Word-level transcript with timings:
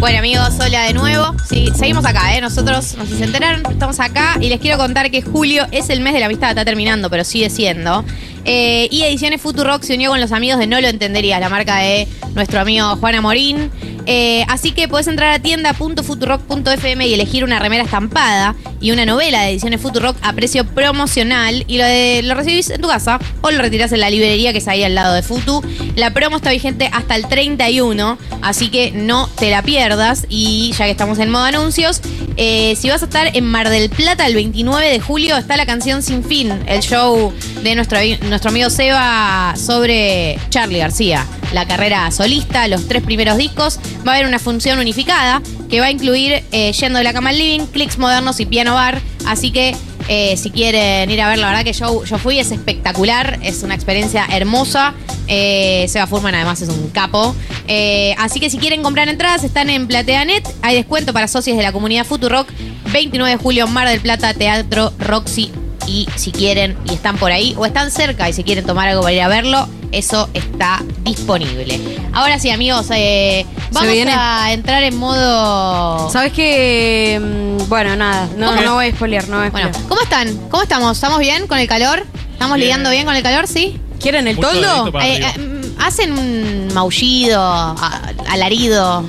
Bueno 0.00 0.18
amigos, 0.18 0.50
hola 0.60 0.82
de 0.82 0.92
nuevo. 0.92 1.34
Sí, 1.48 1.70
seguimos 1.74 2.04
acá, 2.04 2.36
¿eh? 2.36 2.40
Nosotros, 2.40 2.94
no 2.96 3.04
sé 3.04 3.12
si 3.12 3.18
se 3.18 3.24
enteraron, 3.24 3.62
estamos 3.70 4.00
acá 4.00 4.36
y 4.40 4.48
les 4.48 4.60
quiero 4.60 4.76
contar 4.76 5.10
que 5.10 5.22
julio 5.22 5.66
es 5.70 5.88
el 5.88 6.00
mes 6.00 6.12
de 6.14 6.20
la 6.20 6.26
amistad, 6.26 6.50
está 6.50 6.64
terminando, 6.64 7.08
pero 7.08 7.24
sigue 7.24 7.48
siendo. 7.48 8.04
Eh, 8.44 8.88
y 8.90 9.02
Ediciones 9.02 9.40
Futurock 9.40 9.82
se 9.82 9.94
unió 9.94 10.10
con 10.10 10.20
los 10.20 10.32
amigos 10.32 10.58
de 10.58 10.66
No 10.66 10.80
Lo 10.80 10.88
Entenderías, 10.88 11.40
la 11.40 11.48
marca 11.48 11.78
de 11.78 12.06
nuestro 12.34 12.60
amigo 12.60 12.96
Juan 12.96 13.14
Amorín. 13.14 13.70
Eh, 14.06 14.44
así 14.48 14.72
que 14.72 14.88
puedes 14.88 15.06
entrar 15.06 15.30
a 15.30 15.38
tienda.futurock.fm 15.38 17.06
y 17.06 17.14
elegir 17.14 17.44
una 17.44 17.58
remera 17.58 17.84
estampada 17.84 18.54
y 18.84 18.90
una 18.92 19.06
novela 19.06 19.40
de 19.40 19.48
Ediciones 19.52 19.80
Futurock 19.80 20.14
a 20.20 20.34
precio 20.34 20.66
promocional 20.66 21.64
y 21.66 21.78
lo, 21.78 21.84
de- 21.84 22.20
lo 22.22 22.34
recibís 22.34 22.68
en 22.68 22.82
tu 22.82 22.88
casa 22.88 23.18
o 23.40 23.50
lo 23.50 23.58
retirás 23.62 23.92
en 23.92 24.00
la 24.00 24.10
librería 24.10 24.52
que 24.52 24.58
es 24.58 24.68
ahí 24.68 24.82
al 24.84 24.94
lado 24.94 25.14
de 25.14 25.22
Futu. 25.22 25.62
La 25.96 26.12
promo 26.12 26.36
está 26.36 26.50
vigente 26.50 26.90
hasta 26.92 27.16
el 27.16 27.26
31, 27.26 28.18
así 28.42 28.68
que 28.68 28.90
no 28.92 29.26
te 29.38 29.50
la 29.50 29.62
pierdas. 29.62 30.26
Y 30.28 30.72
ya 30.78 30.84
que 30.84 30.90
estamos 30.90 31.18
en 31.18 31.30
modo 31.30 31.44
anuncios, 31.44 32.02
eh, 32.36 32.76
si 32.78 32.90
vas 32.90 33.00
a 33.00 33.06
estar 33.06 33.34
en 33.34 33.46
Mar 33.46 33.70
del 33.70 33.88
Plata 33.88 34.26
el 34.26 34.34
29 34.34 34.86
de 34.90 35.00
julio, 35.00 35.38
está 35.38 35.56
la 35.56 35.64
canción 35.64 36.02
Sin 36.02 36.22
Fin, 36.22 36.52
el 36.66 36.80
show 36.82 37.32
de 37.62 37.74
nuestro, 37.76 37.98
nuestro 38.28 38.50
amigo 38.50 38.68
Seba 38.68 39.54
sobre 39.56 40.38
Charlie 40.50 40.78
García, 40.80 41.24
la 41.54 41.66
carrera 41.66 42.10
solista, 42.10 42.68
los 42.68 42.86
tres 42.86 43.02
primeros 43.02 43.38
discos. 43.38 43.78
Va 44.06 44.12
a 44.12 44.14
haber 44.16 44.26
una 44.28 44.38
función 44.38 44.78
unificada 44.78 45.40
que 45.68 45.80
va 45.80 45.86
a 45.86 45.90
incluir 45.90 46.42
eh, 46.52 46.72
Yendo 46.72 46.98
de 46.98 47.04
la 47.04 47.12
Cama 47.12 47.30
al 47.30 47.38
Living, 47.38 47.66
Clicks 47.66 47.98
Modernos 47.98 48.40
y 48.40 48.46
Piano 48.46 48.74
Bar. 48.74 49.00
Así 49.26 49.50
que 49.50 49.74
eh, 50.08 50.36
si 50.36 50.50
quieren 50.50 51.10
ir 51.10 51.20
a 51.20 51.28
ver, 51.28 51.38
la 51.38 51.48
verdad 51.48 51.64
que 51.64 51.72
yo, 51.72 52.04
yo 52.04 52.18
fui, 52.18 52.38
es 52.38 52.50
espectacular, 52.50 53.38
es 53.42 53.62
una 53.62 53.74
experiencia 53.74 54.26
hermosa. 54.30 54.94
Eh, 55.28 55.86
Seba 55.88 56.06
Furman 56.06 56.34
además 56.34 56.60
es 56.60 56.68
un 56.68 56.90
capo. 56.90 57.34
Eh, 57.66 58.14
así 58.18 58.40
que 58.40 58.50
si 58.50 58.58
quieren 58.58 58.82
comprar 58.82 59.08
entradas, 59.08 59.44
están 59.44 59.70
en 59.70 59.86
PlateaNet. 59.86 60.46
Hay 60.62 60.76
descuento 60.76 61.12
para 61.12 61.28
socios 61.28 61.56
de 61.56 61.62
la 61.62 61.72
comunidad 61.72 62.04
Futurock. 62.04 62.48
29 62.92 63.36
de 63.36 63.42
julio, 63.42 63.66
Mar 63.66 63.88
del 63.88 64.00
Plata, 64.00 64.34
Teatro 64.34 64.92
Roxy. 64.98 65.50
Y 65.86 66.06
si 66.16 66.32
quieren 66.32 66.76
y 66.88 66.94
están 66.94 67.16
por 67.16 67.32
ahí 67.32 67.54
o 67.58 67.66
están 67.66 67.90
cerca 67.90 68.28
y 68.28 68.32
si 68.32 68.44
quieren 68.44 68.64
tomar 68.64 68.88
algo 68.88 69.02
para 69.02 69.14
ir 69.14 69.20
a 69.20 69.28
verlo, 69.28 69.68
eso 69.98 70.28
está 70.34 70.82
disponible. 71.02 71.80
Ahora 72.12 72.38
sí, 72.38 72.50
amigos, 72.50 72.86
eh, 72.90 73.46
vamos 73.72 73.90
viene? 73.92 74.12
a 74.16 74.52
entrar 74.52 74.82
en 74.82 74.96
modo... 74.96 76.10
¿Sabes 76.10 76.32
qué? 76.32 77.20
Mm, 77.22 77.68
Bueno, 77.68 77.96
nada, 77.96 78.28
no, 78.36 78.48
¿Cómo? 78.48 78.60
no 78.62 78.74
voy 78.74 78.86
a 78.88 78.90
spoilear, 78.92 79.28
no 79.28 79.38
voy 79.38 79.46
a 79.48 79.50
Bueno. 79.50 79.70
¿cómo 79.88 80.00
están? 80.02 80.36
¿Cómo 80.50 80.62
estamos? 80.62 80.96
¿Estamos 80.96 81.18
bien 81.18 81.46
con 81.46 81.58
el 81.58 81.66
calor? 81.68 82.04
¿Estamos 82.32 82.56
Bien. 82.56 82.66
lidiando 82.68 82.90
bien 82.90 83.04
con 83.06 83.14
el 83.16 83.22
calor? 83.22 83.46
¿Sí? 83.46 83.80
¿Quieren 84.00 84.28
el 84.28 84.36
Mucho 84.36 84.48
toldo? 84.50 85.00
Eh, 85.00 85.20
eh, 85.24 85.38
mm, 85.38 85.80
hacen 85.80 86.12
un 86.12 86.68
maullido, 86.74 87.40
a- 87.42 88.12
alarido. 88.28 89.02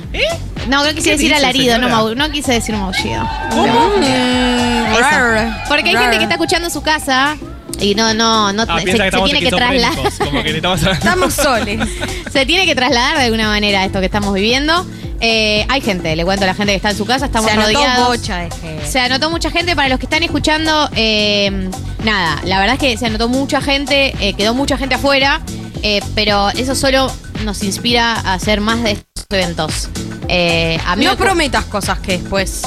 No, 0.68 0.82
no 0.84 0.88
quise 0.90 1.02
¿Qué 1.02 1.10
decir 1.12 1.28
dice, 1.28 1.34
alarido, 1.34 1.78
no, 1.78 1.88
señora? 1.88 2.02
mau- 2.02 2.14
no 2.16 2.30
quise 2.30 2.52
decir 2.52 2.74
maullido. 2.74 3.22
Mm, 3.22 4.06
Porque 5.68 5.88
hay 5.90 5.94
rar. 5.94 6.02
gente 6.02 6.16
que 6.18 6.22
está 6.24 6.34
escuchando 6.34 6.66
en 6.68 6.72
su 6.72 6.82
casa 6.82 7.36
y 7.80 7.94
no, 7.94 8.14
no, 8.14 8.52
no 8.52 8.64
Ah, 8.68 8.80
se, 8.80 8.92
se 8.96 9.04
estamos 9.06 9.30
tiene 9.30 9.40
que 9.44 9.50
trasladar. 9.54 9.92
esquizofrénicos, 9.92 10.18
Como 10.18 10.42
que 10.42 10.52
necesitamos 10.52 10.82
Estamos 10.98 11.34
soles. 11.34 11.88
se 12.32 12.46
tiene 12.46 12.66
que 12.66 12.74
trasladar 12.74 13.18
de 13.18 13.24
alguna 13.24 13.48
manera 13.48 13.84
esto 13.84 14.00
que 14.00 14.06
estamos 14.06 14.32
viviendo. 14.34 14.86
Eh, 15.20 15.64
hay 15.70 15.80
gente, 15.80 16.14
le 16.14 16.24
cuento 16.24 16.44
a 16.44 16.48
la 16.48 16.54
gente 16.54 16.72
que 16.72 16.76
está 16.76 16.90
en 16.90 16.96
su 16.96 17.06
casa, 17.06 17.26
estamos 17.26 17.50
Se 17.50 17.56
anotó 17.56 17.72
rodeados. 17.72 18.06
bocha 18.08 18.36
de 18.38 18.50
gente. 18.50 18.86
Se 18.86 19.00
anotó 19.00 19.30
mucha 19.30 19.50
gente. 19.50 19.74
Para 19.74 19.88
los 19.88 19.98
que 19.98 20.04
están 20.06 20.22
escuchando, 20.22 20.90
eh, 20.94 21.70
nada, 22.04 22.40
la 22.44 22.58
verdad 22.60 22.74
es 22.74 22.80
que 22.80 22.96
se 22.98 23.06
anotó 23.06 23.28
mucha 23.28 23.60
gente, 23.62 24.14
eh, 24.20 24.34
quedó 24.34 24.52
mucha 24.54 24.76
gente 24.76 24.94
afuera, 24.96 25.40
eh, 25.82 26.00
pero 26.14 26.50
eso 26.50 26.74
solo 26.74 27.10
nos 27.44 27.62
inspira 27.62 28.12
a 28.14 28.34
hacer 28.34 28.60
más 28.60 28.82
de 28.82 28.92
estos 28.92 29.24
eventos. 29.30 29.88
Eh, 30.28 30.78
a 30.86 30.96
mí 30.96 31.04
No 31.06 31.12
me- 31.12 31.16
prometas 31.16 31.64
cosas 31.64 31.98
que 32.00 32.18
después 32.18 32.62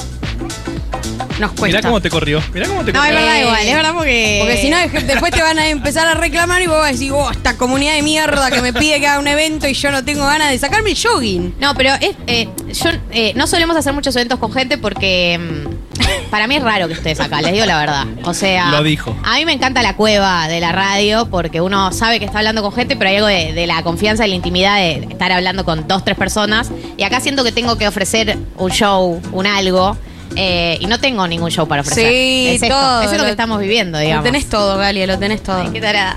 nos 1.40 1.52
cuesta. 1.52 1.78
Mirá 1.78 1.82
cómo 1.90 2.02
te 2.02 2.10
corrió. 2.10 2.42
Mirá 2.54 2.68
cómo 2.68 2.84
te 2.84 2.94
No, 2.94 3.04
es 3.04 3.10
corrió. 3.12 3.26
verdad 3.26 3.42
igual, 3.42 3.68
es 3.68 3.76
verdad 3.76 3.94
porque... 3.94 4.38
Porque 4.42 4.58
si 4.62 4.70
no, 4.70 4.78
después 4.78 5.32
te 5.32 5.42
van 5.42 5.60
a 5.60 5.68
empezar 5.70 6.08
a 6.08 6.14
reclamar 6.14 6.62
y 6.62 6.68
vos 6.68 6.78
vas 6.78 6.90
a 6.90 6.92
decir, 6.92 7.12
oh, 7.12 7.30
esta 7.32 7.58
comunidad 7.58 7.94
de 7.96 8.02
mierda 8.02 8.52
que 8.52 8.62
me 8.62 8.74
pide 8.74 9.00
que 9.00 9.08
haga 9.08 9.20
un 9.20 9.28
evento 9.28 9.68
y 9.68 9.74
yo 9.74 9.92
no 9.92 10.04
tengo 10.04 10.26
ganas 10.26 10.52
de 10.52 10.58
sacarme 10.58 10.92
el 10.92 10.98
jogging. 11.02 11.56
No, 11.60 11.74
pero 11.76 11.94
es, 12.00 12.16
eh, 12.28 12.48
yo, 12.74 12.90
eh, 13.12 13.34
no 13.36 13.48
solemos 13.48 13.76
hacer 13.76 13.94
muchos 13.94 14.16
eventos 14.16 14.40
con 14.40 14.52
gente 14.52 14.78
porque 14.78 15.40
mm, 15.40 16.30
para 16.30 16.48
mí 16.48 16.56
es 16.58 16.64
raro 16.64 16.88
que 16.88 16.94
estés 16.94 17.20
acá, 17.20 17.42
les 17.42 17.54
digo 17.54 17.66
la 17.66 17.78
verdad. 17.78 18.06
O 18.24 18.34
sea, 18.34 18.70
Lo 18.72 18.84
dijo. 18.84 19.16
A 19.24 19.36
mí 19.38 19.46
me 19.46 19.54
encanta 19.54 19.82
la 19.82 19.96
cueva 19.96 20.48
de 20.48 20.60
la 20.60 20.72
radio 20.72 21.28
porque 21.30 21.62
uno 21.62 21.92
sabe 21.92 22.20
que 22.20 22.26
está 22.26 22.40
hablando 22.40 22.62
con 22.62 22.74
gente, 22.74 22.96
pero 22.96 23.10
hay 23.10 23.16
algo 23.18 23.28
de, 23.28 23.54
de 23.54 23.68
la 23.68 23.82
confianza 23.84 24.26
y 24.26 24.30
la 24.30 24.36
intimidad 24.36 24.78
de 24.78 25.08
estar 25.10 25.32
hablando 25.32 25.66
con 25.66 25.88
dos, 25.88 26.04
tres 26.04 26.18
personas. 26.18 26.70
Y 26.98 27.04
acá 27.04 27.20
siento 27.20 27.44
que 27.44 27.52
tengo 27.52 27.78
que 27.78 27.88
ofrecer 27.88 28.38
un 28.58 28.72
show, 28.72 29.22
un 29.32 29.48
algo. 29.48 29.98
Eh, 30.36 30.78
y 30.80 30.86
no 30.88 31.00
tengo 31.00 31.28
ningún 31.28 31.50
show 31.52 31.68
para 31.68 31.82
ofrecer. 31.82 32.10
Sí, 32.12 32.48
es 32.56 32.62
esto, 32.64 32.76
todo. 32.76 33.02
Eso 33.02 33.12
es 33.12 33.18
lo 33.18 33.24
que 33.24 33.28
Lo- 33.28 33.32
estamos 33.32 33.60
viviendo, 33.60 33.98
Lo 33.98 34.04
digamos. 34.04 34.24
tenés 34.24 34.48
todo, 34.50 34.78
Galia, 34.78 35.06
lo 35.08 35.18
tenés 35.20 35.42
todo. 35.44 35.58
Ay, 35.62 35.70
qué 35.74 35.82
tarada. 35.82 36.16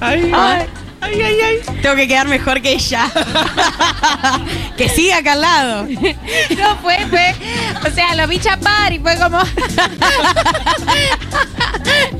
Ay, 0.00 0.30
ay, 0.34 0.66
ay, 1.00 1.20
ay, 1.22 1.36
ay. 1.44 1.76
Tengo 1.82 1.96
que 1.96 2.06
quedar 2.08 2.26
mejor 2.28 2.60
que 2.62 2.72
ella. 2.72 3.10
que 4.76 4.88
siga 4.88 5.18
acá 5.18 5.32
al 5.32 5.40
lado. 5.40 5.86
No, 6.58 6.76
fue, 6.78 6.96
fue. 7.08 7.34
O 7.90 7.94
sea, 7.94 8.14
lo 8.14 8.26
vi 8.28 8.38
chapar 8.38 8.92
y 8.92 8.98
fue 8.98 9.16
como. 9.16 9.38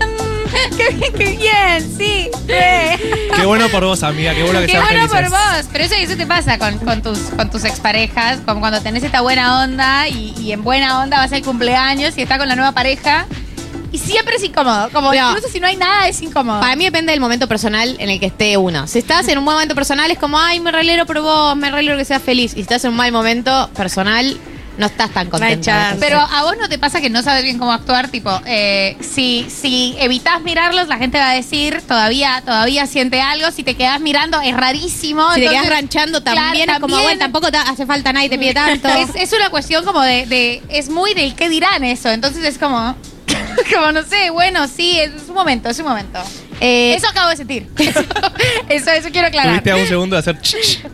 Mm, 0.00 0.76
qué 0.76 0.88
bien, 0.94 1.12
qué 1.16 1.36
bien, 1.36 1.96
sí. 1.98 2.28
re. 2.46 2.98
Qué 3.42 3.46
bueno 3.46 3.68
por 3.68 3.84
vos, 3.84 4.02
amiga. 4.02 4.34
Qué 4.34 4.42
bueno 4.44 4.60
que 4.60 4.66
Qué 4.66 4.72
sean 4.72 4.84
bueno 4.84 5.08
por 5.08 5.16
felices. 5.16 5.38
vos. 5.38 5.66
Pero 5.72 5.84
eso, 5.84 5.94
eso 5.96 6.16
te 6.16 6.26
pasa 6.26 6.58
con, 6.58 6.78
con 6.78 7.02
tus, 7.02 7.18
con 7.36 7.50
tus 7.50 7.64
exparejas, 7.64 8.38
como 8.46 8.60
cuando 8.60 8.80
tenés 8.80 9.02
esta 9.02 9.20
buena 9.20 9.62
onda 9.64 10.08
y, 10.08 10.34
y 10.40 10.52
en 10.52 10.62
buena 10.62 11.00
onda 11.00 11.18
vas 11.18 11.32
al 11.32 11.42
cumpleaños 11.42 12.16
y 12.16 12.22
estás 12.22 12.38
con 12.38 12.48
la 12.48 12.54
nueva 12.56 12.72
pareja. 12.72 13.26
Y 13.90 13.98
siempre 13.98 14.36
es 14.36 14.44
incómodo. 14.44 14.88
Como 14.90 15.12
No. 15.12 15.30
incluso 15.30 15.48
si 15.52 15.60
no 15.60 15.66
hay 15.66 15.76
nada, 15.76 16.08
es 16.08 16.22
incómodo. 16.22 16.60
Para 16.60 16.76
mí 16.76 16.84
depende 16.84 17.12
del 17.12 17.20
momento 17.20 17.46
personal 17.46 17.94
en 17.98 18.08
el 18.08 18.18
que 18.18 18.26
esté 18.26 18.56
uno. 18.56 18.86
Si 18.86 18.98
estás 19.00 19.28
en 19.28 19.36
un 19.38 19.44
buen 19.44 19.56
momento 19.56 19.74
personal 19.74 20.10
es 20.10 20.18
como, 20.18 20.38
ay, 20.38 20.60
me 20.60 20.72
relero 20.72 21.04
por 21.04 21.20
vos, 21.20 21.54
me 21.56 21.70
relero 21.70 21.98
que 21.98 22.04
seas 22.06 22.22
feliz. 22.22 22.52
Y 22.52 22.54
si 22.54 22.60
estás 22.62 22.84
en 22.84 22.92
un 22.92 22.96
mal 22.96 23.12
momento 23.12 23.68
personal, 23.76 24.38
no 24.78 24.86
estás 24.86 25.10
tan 25.10 25.28
contento. 25.28 25.64
chance. 25.66 25.98
Pero 26.00 26.18
a 26.18 26.42
vos 26.44 26.54
no 26.60 26.68
te 26.68 26.78
pasa 26.78 27.00
que 27.00 27.10
no 27.10 27.22
sabes 27.22 27.42
bien 27.44 27.58
cómo 27.58 27.72
actuar, 27.72 28.08
tipo, 28.08 28.30
eh, 28.46 28.96
si, 29.00 29.46
si 29.50 29.94
evitas 29.98 30.40
mirarlos, 30.42 30.88
la 30.88 30.96
gente 30.98 31.18
va 31.18 31.30
a 31.30 31.34
decir, 31.34 31.82
todavía, 31.86 32.42
todavía 32.44 32.86
siente 32.86 33.20
algo, 33.20 33.50
si 33.50 33.62
te 33.62 33.74
quedas 33.74 34.00
mirando, 34.00 34.40
es 34.40 34.56
rarísimo. 34.56 35.28
si 35.34 35.40
te 35.40 35.46
entonces- 35.46 35.62
quedas 35.62 35.74
ranchando 35.80 36.22
también 36.22 36.64
Claro, 36.64 36.72
es 36.72 36.80
como, 36.80 37.02
bueno, 37.02 37.18
tampoco 37.18 37.50
te 37.50 37.58
hace 37.58 37.86
falta 37.86 38.12
nadie 38.12 38.28
te 38.28 38.38
pide 38.38 38.54
tanto. 38.54 38.88
Es, 38.88 39.10
es 39.14 39.32
una 39.32 39.50
cuestión 39.50 39.84
como 39.84 40.00
de, 40.02 40.26
de- 40.26 40.62
es 40.68 40.88
muy 40.88 41.14
del 41.14 41.34
qué 41.34 41.48
dirán 41.48 41.84
eso, 41.84 42.10
entonces 42.10 42.44
es 42.44 42.58
como, 42.58 42.96
como 43.74 43.92
no 43.92 44.02
sé, 44.04 44.30
bueno, 44.30 44.66
sí, 44.68 44.98
es, 44.98 45.10
es 45.22 45.28
un 45.28 45.34
momento, 45.34 45.68
es 45.68 45.78
un 45.78 45.86
momento. 45.86 46.18
Eh, 46.60 46.94
Eso 46.94 47.08
acabo 47.08 47.28
de 47.30 47.36
sentir. 47.36 47.68
Eso, 47.78 48.00
eso, 48.68 48.90
eso 48.92 49.08
quiero 49.10 49.26
aclarar. 49.26 49.50
Tuviste 49.50 49.70
a 49.72 49.76
un 49.76 49.86
segundo 49.88 50.14
de 50.14 50.20
hacer. 50.20 50.38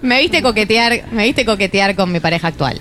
me 0.00 0.18
viste 0.20 0.40
coquetear, 0.42 1.04
me 1.12 1.24
viste 1.24 1.44
coquetear 1.44 1.94
con 1.94 2.10
mi 2.10 2.20
pareja 2.20 2.48
actual. 2.48 2.80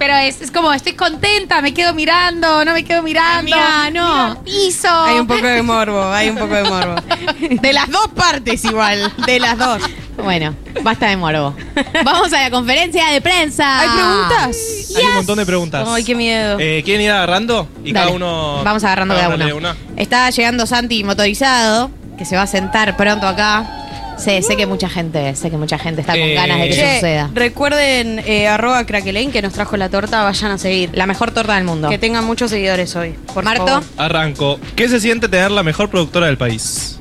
Pero 0.00 0.14
es, 0.14 0.40
es 0.40 0.50
como, 0.50 0.72
estoy 0.72 0.94
contenta, 0.94 1.60
me 1.60 1.74
quedo 1.74 1.92
mirando, 1.92 2.64
no 2.64 2.72
me 2.72 2.82
quedo 2.84 3.02
mirando. 3.02 3.54
Amiga, 3.54 3.90
no. 3.90 3.90
miro 3.90 4.24
al 4.30 4.38
piso. 4.38 4.88
Hay 4.88 5.18
un 5.18 5.26
poco 5.26 5.46
de 5.46 5.60
morbo, 5.60 6.10
hay 6.10 6.30
un 6.30 6.38
poco 6.38 6.54
de 6.54 6.64
morbo. 6.64 6.94
De 7.60 7.72
las 7.74 7.90
dos 7.90 8.08
partes 8.08 8.64
igual, 8.64 9.12
de 9.26 9.38
las 9.40 9.58
dos. 9.58 9.82
Bueno, 10.16 10.54
basta 10.82 11.08
de 11.08 11.18
morbo. 11.18 11.54
Vamos 12.02 12.32
a 12.32 12.40
la 12.44 12.50
conferencia 12.50 13.08
de 13.08 13.20
prensa. 13.20 13.80
¿Hay 13.80 13.88
preguntas? 13.88 14.56
Hay 14.96 15.04
un 15.04 15.14
montón 15.16 15.36
de 15.36 15.44
preguntas. 15.46 15.86
Ay, 15.86 16.02
qué 16.02 16.14
miedo. 16.14 16.56
Eh, 16.58 16.80
¿Quieren 16.82 17.04
ir 17.04 17.10
agarrando? 17.10 17.68
Y 17.84 17.92
Dale. 17.92 18.06
cada 18.06 18.16
uno. 18.16 18.64
Vamos 18.64 18.82
agarrando 18.84 19.14
cada 19.14 19.26
agarrarle 19.26 19.52
uno. 19.52 19.74
Está 19.96 20.30
llegando 20.30 20.66
Santi 20.66 21.04
motorizado, 21.04 21.90
que 22.16 22.24
se 22.24 22.36
va 22.36 22.42
a 22.42 22.46
sentar 22.46 22.96
pronto 22.96 23.26
acá. 23.26 23.79
Sé, 24.20 24.42
sé 24.42 24.56
que 24.56 24.66
mucha 24.66 24.88
gente, 24.88 25.34
sé 25.34 25.50
que 25.50 25.56
mucha 25.56 25.78
gente 25.78 26.02
está 26.02 26.12
con 26.12 26.22
Eh, 26.22 26.34
ganas 26.34 26.58
de 26.60 26.64
que 26.68 26.72
eso 26.74 26.82
Che, 26.82 26.94
suceda. 26.96 27.30
recuerden 27.32 28.18
eh, 28.26 28.48
arroba 28.48 28.84
crackelaine 28.84 29.32
que 29.32 29.40
nos 29.40 29.52
trajo 29.54 29.76
la 29.78 29.88
torta, 29.88 30.22
vayan 30.24 30.50
a 30.52 30.58
seguir. 30.58 30.90
La 30.92 31.06
mejor 31.06 31.30
torta 31.30 31.54
del 31.54 31.64
mundo. 31.64 31.88
Que 31.88 31.96
tengan 31.98 32.24
muchos 32.26 32.50
seguidores 32.50 32.94
hoy. 32.96 33.14
Por 33.32 33.44
Marto. 33.44 33.66
favor. 33.66 33.82
Arranco. 33.96 34.60
¿Qué 34.76 34.88
se 34.88 35.00
siente 35.00 35.28
tener 35.28 35.50
la 35.50 35.62
mejor 35.62 35.88
productora 35.88 36.26
del 36.26 36.36
país? 36.36 36.98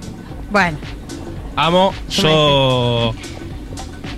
Bueno, 0.50 0.78
Amo. 1.58 1.94
Yo. 2.10 3.14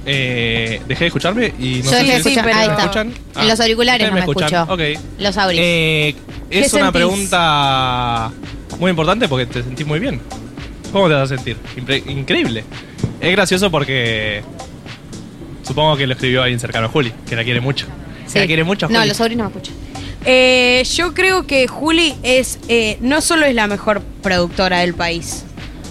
Eh, 0.05 0.81
dejé 0.87 1.03
de 1.05 1.07
escucharme 1.07 1.53
y 1.59 1.77
no 1.79 1.83
Yo 1.85 1.89
sé 1.91 1.95
dejé 1.97 2.17
de 2.17 2.23
si 2.23 2.29
escuchar- 2.29 2.45
¿me 2.45 2.53
ahí 2.53 2.67
está. 2.69 2.81
escuchan? 2.81 3.13
En 3.39 3.47
los 3.47 3.59
auriculares 3.59 4.01
ustedes 4.01 4.09
no 4.09 4.13
me 4.13 4.19
escuchan. 4.19 4.53
escucho. 4.53 4.73
Ok. 4.73 5.03
Los 5.19 5.37
auris. 5.37 5.59
Eh, 5.61 6.15
¿Qué 6.49 6.59
es 6.59 6.73
una 6.73 6.83
sentís? 6.91 6.99
pregunta 7.01 8.31
muy 8.79 8.89
importante 8.91 9.27
porque 9.27 9.45
te 9.47 9.63
sentís 9.63 9.85
muy 9.87 9.99
bien. 9.99 10.19
¿Cómo 10.91 11.07
te 11.07 11.13
vas 11.13 11.31
a 11.31 11.35
sentir? 11.35 11.55
Impre- 11.77 12.03
increíble. 12.09 12.63
Es 13.21 13.31
gracioso 13.31 13.69
porque 13.69 14.43
supongo 15.63 15.95
que 15.95 16.07
lo 16.07 16.13
escribió 16.13 16.41
alguien 16.41 16.59
cercano 16.59 16.87
a 16.87 16.89
Juli, 16.89 17.13
que 17.27 17.35
la 17.35 17.43
quiere 17.43 17.61
mucho. 17.61 17.85
Sí. 18.25 18.39
La 18.39 18.47
quiere 18.47 18.63
mucho 18.63 18.85
a 18.85 18.89
Juli. 18.89 18.99
No, 18.99 19.05
los 19.05 19.19
no 19.19 19.27
me 19.27 19.45
escuchan. 19.45 19.75
eh, 20.25 20.83
yo 20.95 21.13
creo 21.13 21.45
que 21.45 21.67
Juli 21.67 22.15
es 22.23 22.59
eh, 22.67 22.97
no 23.01 23.21
solo 23.21 23.45
es 23.45 23.53
la 23.55 23.67
mejor 23.67 24.01
productora 24.21 24.79
del 24.79 24.93
país. 24.95 25.43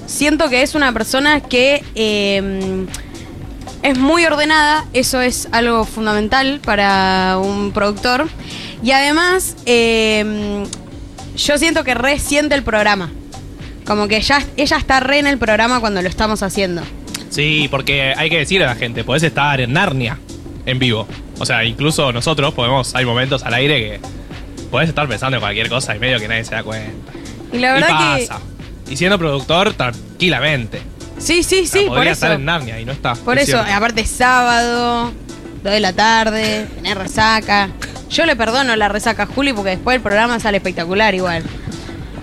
Siento 0.07 0.49
que 0.49 0.63
es 0.63 0.75
una 0.75 0.93
persona 0.93 1.41
que 1.41 1.85
eh, 1.95 2.87
es 3.83 3.99
muy 3.99 4.25
ordenada, 4.27 4.87
eso 4.93 5.21
es 5.21 5.49
algo 5.53 5.85
fundamental 5.85 6.61
para 6.65 7.39
un 7.41 7.71
productor. 7.73 8.29
Y 8.83 8.91
además, 8.91 9.57
eh, 9.67 10.65
yo 11.37 11.59
siento 11.59 11.85
que 11.85 11.95
re 11.95 12.19
siente 12.19 12.55
el 12.55 12.63
programa. 12.63 13.11
Como 13.87 14.09
que 14.09 14.21
ya, 14.21 14.43
ella 14.57 14.77
está 14.77 15.01
re 15.01 15.19
en 15.19 15.27
el 15.27 15.39
programa 15.39 15.81
cuando 15.81 16.03
lo 16.03 16.09
estamos 16.09 16.43
haciendo. 16.43 16.83
Sí, 17.31 17.69
porque 17.71 18.13
hay 18.17 18.29
que 18.29 18.39
decirle 18.39 18.65
a 18.67 18.69
la 18.71 18.75
gente, 18.75 19.05
podés 19.05 19.23
estar 19.23 19.61
en 19.61 19.73
Narnia 19.73 20.19
en 20.67 20.79
vivo. 20.79 21.07
O 21.39 21.47
sea, 21.47 21.65
incluso 21.65 22.13
nosotros 22.13 22.53
podemos, 22.55 22.95
hay 22.95 23.05
momentos 23.07 23.43
al 23.45 23.55
aire 23.55 23.79
que 23.81 24.01
podés 24.71 24.89
estar 24.89 25.09
pensando 25.09 25.37
en 25.37 25.41
cualquier 25.41 25.69
cosa 25.69 25.97
y 25.97 25.99
medio 25.99 26.19
que 26.19 26.29
nadie 26.29 26.45
se 26.45 26.55
da 26.55 26.63
cuenta. 26.63 27.13
Y 27.53 27.59
la 27.59 27.71
y 27.79 27.81
verdad 27.81 28.19
pasa. 28.29 28.41
Y 28.91 28.97
siendo 28.97 29.19
productor, 29.19 29.73
tranquilamente. 29.75 30.79
que. 30.79 31.21
Sí, 31.21 31.43
sí, 31.43 31.63
O 31.63 31.67
sea, 31.67 31.81
sí, 31.81 31.87
por 31.87 31.97
podría 31.97 32.13
eso. 32.13 32.27
estar 32.27 32.33
en 32.39 32.45
Narnia 32.45 32.81
y 32.81 32.85
no 32.85 32.93
está. 32.93 33.15
Por 33.15 33.39
es 33.39 33.49
eso, 33.49 33.59
cierto. 33.59 33.75
aparte 33.75 34.01
es 34.03 34.11
sábado, 34.11 35.13
2 35.63 35.73
de 35.73 35.81
la 35.81 35.93
tarde, 35.93 36.67
tener 36.77 36.99
resaca. 36.99 37.69
Yo 38.11 38.27
le 38.27 38.35
perdono 38.35 38.75
la 38.75 38.89
resaca 38.89 39.23
a 39.23 39.27
Juli 39.27 39.53
porque 39.53 39.71
después 39.71 39.95
el 39.97 40.03
programa 40.03 40.41
sale 40.41 40.57
espectacular 40.57 41.15
igual. 41.15 41.45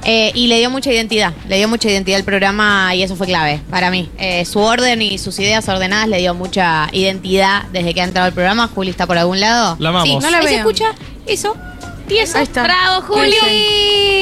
Eh, 0.10 0.32
y 0.34 0.48
le 0.48 0.58
dio 0.60 0.70
mucha 0.70 0.90
identidad, 0.90 1.34
le 1.50 1.58
dio 1.58 1.68
mucha 1.68 1.90
identidad 1.90 2.18
al 2.18 2.24
programa 2.24 2.96
y 2.96 3.04
eso 3.04 3.18
fue 3.18 3.28
clave 3.28 3.60
para 3.70 3.92
mí. 3.92 4.10
Eh, 4.18 4.46
su 4.46 4.60
orden 4.60 5.02
y 5.02 5.18
sus 5.18 5.38
ideas 5.38 5.68
ordenadas 5.68 6.08
le 6.08 6.20
dio 6.20 6.34
mucha 6.34 6.88
identidad 6.94 7.64
desde 7.74 7.94
que 7.94 8.00
ha 8.00 8.06
entrado 8.06 8.28
al 8.28 8.34
programa. 8.34 8.70
Juli 8.74 8.90
está 8.90 9.06
por 9.06 9.18
algún 9.18 9.42
lado. 9.42 9.76
La 9.80 9.90
amamos. 9.90 10.08
Sí, 10.08 10.16
No 10.16 10.30
la 10.30 10.42
se 10.42 10.56
escucha 10.56 10.94
eso 11.26 11.58
y 12.10 12.20
eso. 12.20 12.38
Ahí 12.38 12.44
está. 12.46 12.64
¡Bravo, 12.64 13.02
Juli! 13.06 13.36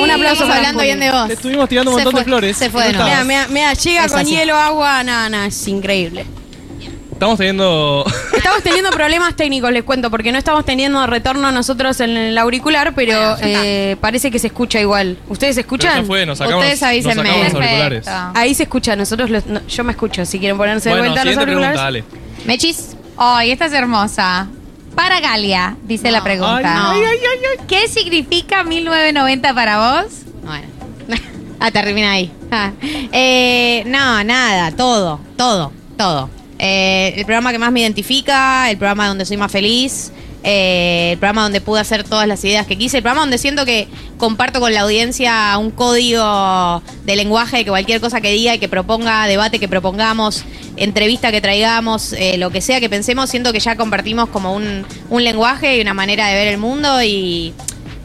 Un 0.01 0.09
aplauso 0.09 0.33
Estamos 0.45 0.55
hablando 0.55 0.79
Juli. 0.79 0.87
bien 0.87 0.99
de 1.01 1.11
vos. 1.11 1.27
Le 1.27 1.33
estuvimos 1.35 1.69
tirando 1.69 1.91
un 1.91 1.97
montón 1.97 2.11
fue, 2.13 2.21
de 2.21 2.25
flores. 2.25 2.57
se 2.57 2.69
fue 2.71 2.85
de 2.87 2.93
no 2.93 2.99
nuevo. 3.03 3.11
Mira, 3.11 3.23
mira, 3.23 3.47
mira, 3.49 3.73
llega 3.73 4.05
Es 4.05 4.11
con 4.11 4.21
así. 4.21 4.31
hielo, 4.31 4.55
agua, 4.55 5.03
nada, 5.03 5.29
nada, 5.29 5.45
es 5.45 5.67
increíble. 5.67 6.25
Estamos 7.11 7.37
teniendo. 7.37 8.03
Estamos 8.45 8.61
teniendo 8.61 8.91
problemas 8.91 9.35
técnicos, 9.35 9.71
les 9.71 9.83
cuento, 9.83 10.11
porque 10.11 10.31
no 10.31 10.37
estamos 10.37 10.63
teniendo 10.65 11.07
retorno 11.07 11.51
nosotros 11.51 11.99
en 11.99 12.15
el 12.15 12.37
auricular, 12.37 12.93
pero 12.93 13.35
eh, 13.41 13.97
parece 13.99 14.29
que 14.29 14.37
se 14.37 14.45
escucha 14.47 14.79
igual. 14.79 15.17
¿Ustedes 15.27 15.57
escuchan? 15.57 16.01
ya 16.01 16.03
fue, 16.03 16.27
nos 16.27 16.37
sacamos, 16.37 16.59
Ustedes 16.63 16.79
nos 16.79 16.87
avísenme. 16.89 17.15
sacamos 17.15 17.37
los 17.37 17.53
Perfecto. 17.53 17.73
auriculares. 17.73 18.07
Ahí 18.35 18.53
se 18.53 18.61
escucha, 18.63 18.95
nosotros 18.95 19.31
los- 19.31 19.47
no, 19.47 19.65
yo 19.65 19.83
me 19.83 19.93
escucho, 19.93 20.23
si 20.27 20.37
quieren 20.37 20.57
ponerse 20.57 20.89
de 20.89 20.95
vuelta 20.99 21.25
los 21.25 21.37
auriculares. 21.37 21.57
pregunta, 21.57 21.81
dale. 21.81 22.03
Mechis. 22.45 22.95
Ay, 23.17 23.49
esta 23.49 23.65
es 23.65 23.73
hermosa. 23.73 24.47
Para 24.93 25.21
Galia, 25.21 25.75
dice 25.81 26.11
la 26.11 26.23
pregunta. 26.23 26.91
Ay, 26.91 27.01
ay, 27.01 27.17
ay, 27.19 27.39
ay, 27.59 27.65
¿Qué 27.67 27.87
significa 27.87 28.63
1990 28.63 29.55
para 29.55 30.03
vos? 30.03 30.11
Bueno. 30.43 30.67
ah, 31.59 31.71
termina 31.71 32.11
ahí. 32.11 32.31
Ah. 32.51 32.69
Eh, 33.11 33.81
no, 33.87 34.23
nada, 34.23 34.69
todo, 34.71 35.19
todo, 35.35 35.71
todo. 35.97 36.29
Eh, 36.59 37.13
el 37.17 37.25
programa 37.25 37.51
que 37.51 37.59
más 37.59 37.71
me 37.71 37.81
identifica, 37.81 38.69
el 38.69 38.77
programa 38.77 39.07
donde 39.07 39.25
soy 39.25 39.37
más 39.37 39.51
feliz, 39.51 40.11
eh, 40.43 41.13
el 41.13 41.17
programa 41.17 41.41
donde 41.43 41.59
pude 41.59 41.81
hacer 41.81 42.03
todas 42.03 42.27
las 42.27 42.43
ideas 42.45 42.67
que 42.67 42.77
quise, 42.77 42.97
el 42.97 43.03
programa 43.03 43.21
donde 43.21 43.37
siento 43.37 43.65
que 43.65 43.87
comparto 44.17 44.59
con 44.59 44.73
la 44.73 44.81
audiencia 44.81 45.57
un 45.57 45.71
código 45.71 46.83
de 47.03 47.15
lenguaje 47.15 47.65
que 47.65 47.71
cualquier 47.71 47.99
cosa 47.99 48.21
que 48.21 48.31
diga 48.31 48.53
y 48.53 48.59
que 48.59 48.69
proponga, 48.69 49.27
debate 49.27 49.59
que 49.59 49.67
propongamos, 49.67 50.43
entrevista 50.77 51.31
que 51.31 51.41
traigamos, 51.41 52.13
eh, 52.13 52.37
lo 52.37 52.51
que 52.51 52.61
sea 52.61 52.79
que 52.79 52.89
pensemos, 52.89 53.29
siento 53.29 53.51
que 53.51 53.59
ya 53.59 53.75
compartimos 53.75 54.29
como 54.29 54.53
un, 54.53 54.85
un 55.09 55.23
lenguaje 55.23 55.77
y 55.77 55.81
una 55.81 55.93
manera 55.93 56.27
de 56.27 56.35
ver 56.35 56.47
el 56.47 56.57
mundo 56.57 57.01
y, 57.03 57.53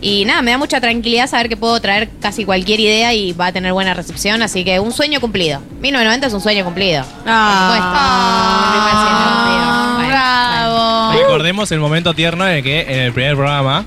y 0.01 0.25
nada, 0.25 0.43
me 0.43 0.51
da 0.53 0.59
mucha 0.59 0.81
tranquilidad 0.81 1.29
saber 1.29 1.49
que 1.49 1.57
puedo 1.57 1.79
traer 1.81 2.11
casi 2.21 2.45
cualquier 2.45 2.81
idea 2.81 3.13
y 3.15 3.33
va 3.33 3.47
a 3.47 3.53
tener 3.53 3.73
buena 3.73 3.95
recepción, 3.95 4.43
así 4.43 4.65
que 4.65 4.81
un 4.81 4.93
sueño 4.93 5.21
cumplido. 5.21 5.61
1990 5.81 6.27
es 6.27 6.33
un 6.33 6.41
sueño 6.41 6.65
cumplido. 6.65 7.05
Ah. 7.27 7.67
Por 7.69 7.77
supuesto. 7.77 8.71
Mi 8.71 8.79
primer 8.79 8.95
sueño 9.07 9.19
cumplido. 9.35 9.95
Bueno, 9.97 10.09
¡Bravo! 10.09 11.13
Recordemos 11.13 11.73
el 11.73 11.81
momento 11.81 12.15
tierno 12.15 12.47
en 12.49 12.57
el 12.57 12.63
que 12.63 12.81
en 12.83 12.99
el 13.01 13.13
primer 13.13 13.35
programa 13.37 13.85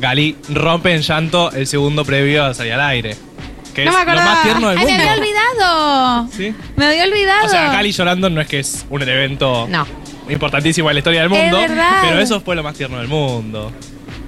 Gali 0.00 0.36
rompe 0.48 0.94
en 0.94 1.02
llanto 1.02 1.50
el 1.52 1.66
segundo 1.66 2.04
previo 2.04 2.44
a 2.44 2.54
salir 2.54 2.72
al 2.74 2.80
aire. 2.82 3.16
Que 3.74 3.84
No 3.84 3.90
es 3.90 3.96
me 3.98 4.04
lo 4.04 4.10
acordaba. 4.10 4.34
más 4.34 4.42
tierno 4.42 4.68
del 4.70 4.78
¡Ay, 4.78 4.84
me 4.86 4.90
mundo. 4.92 5.02
había 5.10 5.22
olvidado! 5.22 6.28
¿Sí? 6.34 6.54
Me 6.76 6.86
había 6.86 7.04
olvidado. 7.04 7.46
O 7.46 7.48
sea, 7.48 7.72
Gali 7.72 7.92
llorando 7.92 8.30
no 8.30 8.40
es 8.40 8.46
que 8.48 8.58
es 8.60 8.86
un 8.88 9.02
evento 9.02 9.66
No, 9.68 9.86
importantísimo 10.30 10.88
en 10.90 10.94
la 10.96 11.00
historia 11.00 11.22
del 11.22 11.32
Es 11.32 11.38
mundo, 11.42 11.58
verdad. 11.58 11.98
pero 12.02 12.18
eso 12.20 12.40
fue 12.40 12.56
lo 12.56 12.62
más 12.62 12.74
tierno 12.74 12.98
del 12.98 13.08
mundo. 13.08 13.72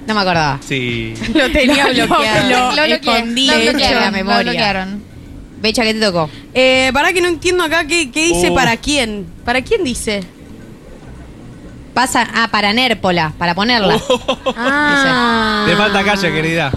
No 0.09 0.15
me 0.15 0.21
acordaba. 0.21 0.59
Sí. 0.67 1.13
Lo 1.33 1.49
tenía 1.51 1.87
bloqueado. 1.87 2.49
lo- 2.49 2.75
Lo 2.75 2.83
escondí 2.83 3.47
lo 3.47 3.57
de 3.57 3.69
bloquearon, 3.69 4.01
la 4.01 4.11
memoria. 4.11 4.37
Lo 4.43 4.51
bloquearon. 4.51 5.03
Becha, 5.61 5.83
¿qué 5.83 5.93
te 5.93 5.99
tocó? 5.99 6.29
Eh, 6.53 6.91
para 6.93 7.11
que 7.13 7.21
no 7.21 7.27
entiendo 7.27 7.63
acá 7.63 7.85
qué, 7.85 8.11
qué 8.11 8.25
dice 8.25 8.49
Oh. 8.49 8.55
para 8.55 8.77
quién. 8.77 9.25
¿Para 9.45 9.61
quién 9.61 9.83
dice? 9.83 10.23
Pasa, 11.93 12.27
ah, 12.33 12.47
para 12.49 12.71
Nérpola, 12.71 13.33
para 13.37 13.53
ponerla. 13.55 13.99
Ah. 14.55 15.65
Te 15.67 15.75
falta 15.75 16.03
calle, 16.03 16.31
querida. 16.31 16.71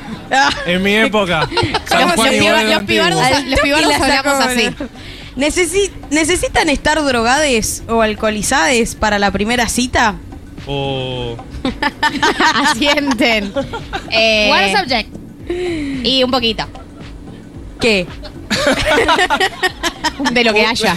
En 0.66 0.82
mi 0.82 0.94
época. 0.94 1.48
San 1.86 2.00
Los- 2.08 2.14
Juan 2.16 2.26
los 2.28 2.36
y 2.36 2.40
pibar- 2.40 2.52
Boedo 2.54 2.64
los 2.70 2.76
antiguo. 2.80 3.04
pibardos- 3.06 3.44
los 3.46 3.60
pibardos 3.60 3.88
la 3.88 3.98
sacó, 3.98 4.30
hablamos 4.30 4.46
así. 4.46 4.68
boludo. 4.70 4.88
Necesi- 5.36 5.90
¿Necesitan 6.10 6.68
estar 6.68 7.02
drogades 7.04 7.84
o 7.88 8.02
alcoholizadas 8.02 8.94
para 8.96 9.18
la 9.18 9.30
primera 9.30 9.68
cita? 9.68 10.16
Oh. 10.66 11.36
Asienten. 12.54 13.52
Eh, 14.10 14.48
What 14.50 14.80
subject? 14.80 15.08
y 16.04 16.22
un 16.22 16.30
poquito. 16.30 16.64
¿Qué? 17.80 18.06
De 20.32 20.44
lo 20.44 20.52
que 20.54 20.64
haya. 20.66 20.96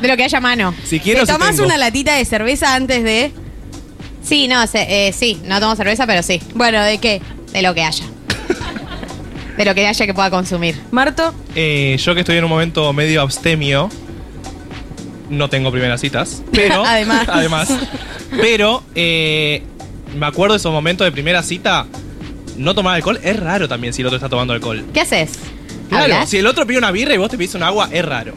De 0.00 0.08
lo 0.08 0.16
que 0.16 0.24
haya 0.24 0.38
a 0.38 0.40
mano. 0.40 0.74
Si 0.84 1.00
quiero, 1.00 1.20
¿Te 1.20 1.26
sí 1.26 1.32
tomás 1.32 1.50
tengo. 1.56 1.64
una 1.66 1.76
latita 1.76 2.14
de 2.14 2.24
cerveza 2.24 2.74
antes 2.74 3.04
de...? 3.04 3.32
Sí, 4.22 4.48
no, 4.48 4.66
se- 4.66 5.08
eh, 5.08 5.12
sí, 5.12 5.40
no 5.44 5.60
tomo 5.60 5.76
cerveza, 5.76 6.06
pero 6.06 6.22
sí. 6.22 6.40
Bueno, 6.54 6.82
¿de 6.82 6.96
qué? 6.98 7.20
De 7.52 7.60
lo 7.62 7.74
que 7.74 7.84
haya. 7.84 8.04
De 9.58 9.64
lo 9.66 9.74
que 9.74 9.86
haya 9.86 10.06
que 10.06 10.14
pueda 10.14 10.30
consumir. 10.30 10.80
¿Marto? 10.90 11.34
Eh, 11.54 11.96
yo 12.02 12.14
que 12.14 12.20
estoy 12.20 12.38
en 12.38 12.44
un 12.44 12.50
momento 12.50 12.90
medio 12.94 13.20
abstemio, 13.20 13.90
no 15.30 15.48
tengo 15.48 15.70
primeras 15.70 16.00
citas, 16.00 16.42
pero 16.52 16.84
Además. 16.84 17.28
además, 17.28 17.68
pero 18.40 18.82
eh, 18.94 19.62
me 20.16 20.26
acuerdo 20.26 20.54
de 20.54 20.58
esos 20.58 20.72
momentos 20.72 21.04
de 21.04 21.12
primera 21.12 21.42
cita, 21.42 21.86
no 22.56 22.74
tomar 22.74 22.94
alcohol 22.96 23.18
es 23.22 23.38
raro 23.38 23.68
también 23.68 23.92
si 23.92 24.02
el 24.02 24.06
otro 24.06 24.16
está 24.16 24.28
tomando 24.28 24.52
alcohol. 24.52 24.84
¿Qué 24.92 25.00
haces? 25.00 25.32
Claro, 25.88 26.04
¿Hablas? 26.14 26.28
si 26.30 26.38
el 26.38 26.46
otro 26.46 26.66
pide 26.66 26.78
una 26.78 26.90
birra 26.90 27.14
y 27.14 27.18
vos 27.18 27.30
te 27.30 27.36
pides 27.38 27.54
un 27.54 27.62
agua, 27.62 27.88
es 27.92 28.04
raro. 28.04 28.32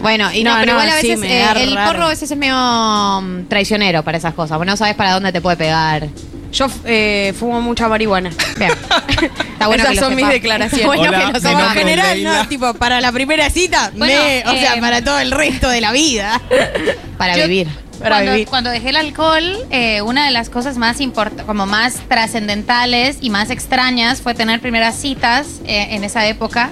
Bueno, 0.00 0.32
y 0.32 0.44
no, 0.44 0.52
No, 0.54 0.60
pero 0.60 0.72
no, 0.74 0.78
igual 0.84 0.96
a 0.96 1.00
sí, 1.00 1.08
veces 1.08 1.18
me 1.20 1.40
eh, 1.40 1.44
da 1.44 1.52
el 1.52 1.74
raro. 1.74 1.92
porro 1.92 2.04
a 2.04 2.08
veces 2.10 2.30
es 2.30 2.36
medio 2.38 2.54
mm, 2.56 3.48
traicionero 3.48 4.02
para 4.04 4.16
esas 4.18 4.32
cosas. 4.34 4.56
Bueno, 4.56 4.72
no 4.72 4.76
sabes 4.76 4.94
para 4.94 5.12
dónde 5.12 5.32
te 5.32 5.40
puede 5.40 5.56
pegar. 5.56 6.08
Yo 6.52 6.66
eh, 6.84 7.34
fumo 7.38 7.60
mucha 7.60 7.88
marihuana. 7.88 8.30
Bien. 8.58 8.70
Está 9.58 9.66
bueno 9.66 9.82
Esas 9.82 9.94
que 9.94 10.00
son 10.00 10.14
mis 10.14 10.28
declaraciones. 10.28 10.86
Bueno 10.86 11.02
Hola, 11.02 11.32
que 11.32 11.40
lo 11.40 11.58
en 11.60 11.70
general, 11.70 12.14
Leila. 12.14 12.42
no, 12.44 12.48
tipo, 12.48 12.74
para 12.74 13.00
la 13.00 13.10
primera 13.10 13.50
cita, 13.50 13.90
Bueno, 13.96 14.22
me- 14.22 14.44
o 14.46 14.52
sea, 14.52 14.76
eh, 14.76 14.80
para 14.80 15.02
todo 15.02 15.18
el 15.18 15.32
resto 15.32 15.68
de 15.68 15.80
la 15.80 15.90
vida. 15.90 16.40
Para 17.18 17.36
Yo- 17.36 17.42
vivir. 17.48 17.66
Para 17.98 18.10
cuando, 18.18 18.32
vivir. 18.34 18.46
cuando 18.46 18.70
dejé 18.70 18.90
el 18.90 18.96
alcohol, 18.96 19.58
eh, 19.72 20.00
una 20.02 20.24
de 20.26 20.30
las 20.30 20.48
cosas 20.48 20.76
más 20.76 21.00
import 21.00 21.44
como 21.44 21.66
más 21.66 21.94
trascendentales 22.08 23.18
y 23.20 23.30
más 23.30 23.50
extrañas 23.50 24.22
fue 24.22 24.34
tener 24.34 24.60
primeras 24.60 24.94
citas 24.94 25.46
eh, 25.66 25.88
en 25.90 26.04
esa 26.04 26.24
época. 26.28 26.70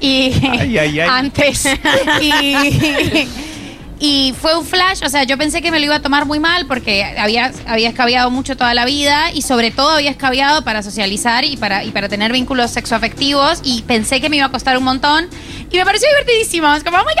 Y 0.00 0.32
Ay, 0.50 0.78
ay, 0.78 1.00
ay. 1.00 1.00
antes. 1.10 1.66
y, 2.22 3.28
y 4.04 4.34
fue 4.36 4.58
un 4.58 4.66
flash, 4.66 5.00
o 5.06 5.08
sea, 5.08 5.22
yo 5.22 5.38
pensé 5.38 5.62
que 5.62 5.70
me 5.70 5.78
lo 5.78 5.84
iba 5.84 5.94
a 5.94 6.02
tomar 6.02 6.26
muy 6.26 6.40
mal 6.40 6.66
porque 6.66 7.04
había, 7.04 7.52
había 7.68 7.88
escabiado 7.88 8.32
mucho 8.32 8.56
toda 8.56 8.74
la 8.74 8.84
vida 8.84 9.30
y 9.32 9.42
sobre 9.42 9.70
todo 9.70 9.90
había 9.90 10.10
escabiado 10.10 10.64
para 10.64 10.82
socializar 10.82 11.44
y 11.44 11.56
para, 11.56 11.84
y 11.84 11.92
para 11.92 12.08
tener 12.08 12.32
vínculos 12.32 12.72
sexoafectivos 12.72 13.60
y 13.62 13.82
pensé 13.82 14.20
que 14.20 14.28
me 14.28 14.38
iba 14.38 14.46
a 14.46 14.50
costar 14.50 14.76
un 14.76 14.82
montón 14.82 15.28
y 15.72 15.76
me 15.78 15.84
pareció 15.84 16.08
divertidísimo. 16.08 16.72
Es 16.74 16.84
como, 16.84 16.98
oh 16.98 17.04
my 17.04 17.14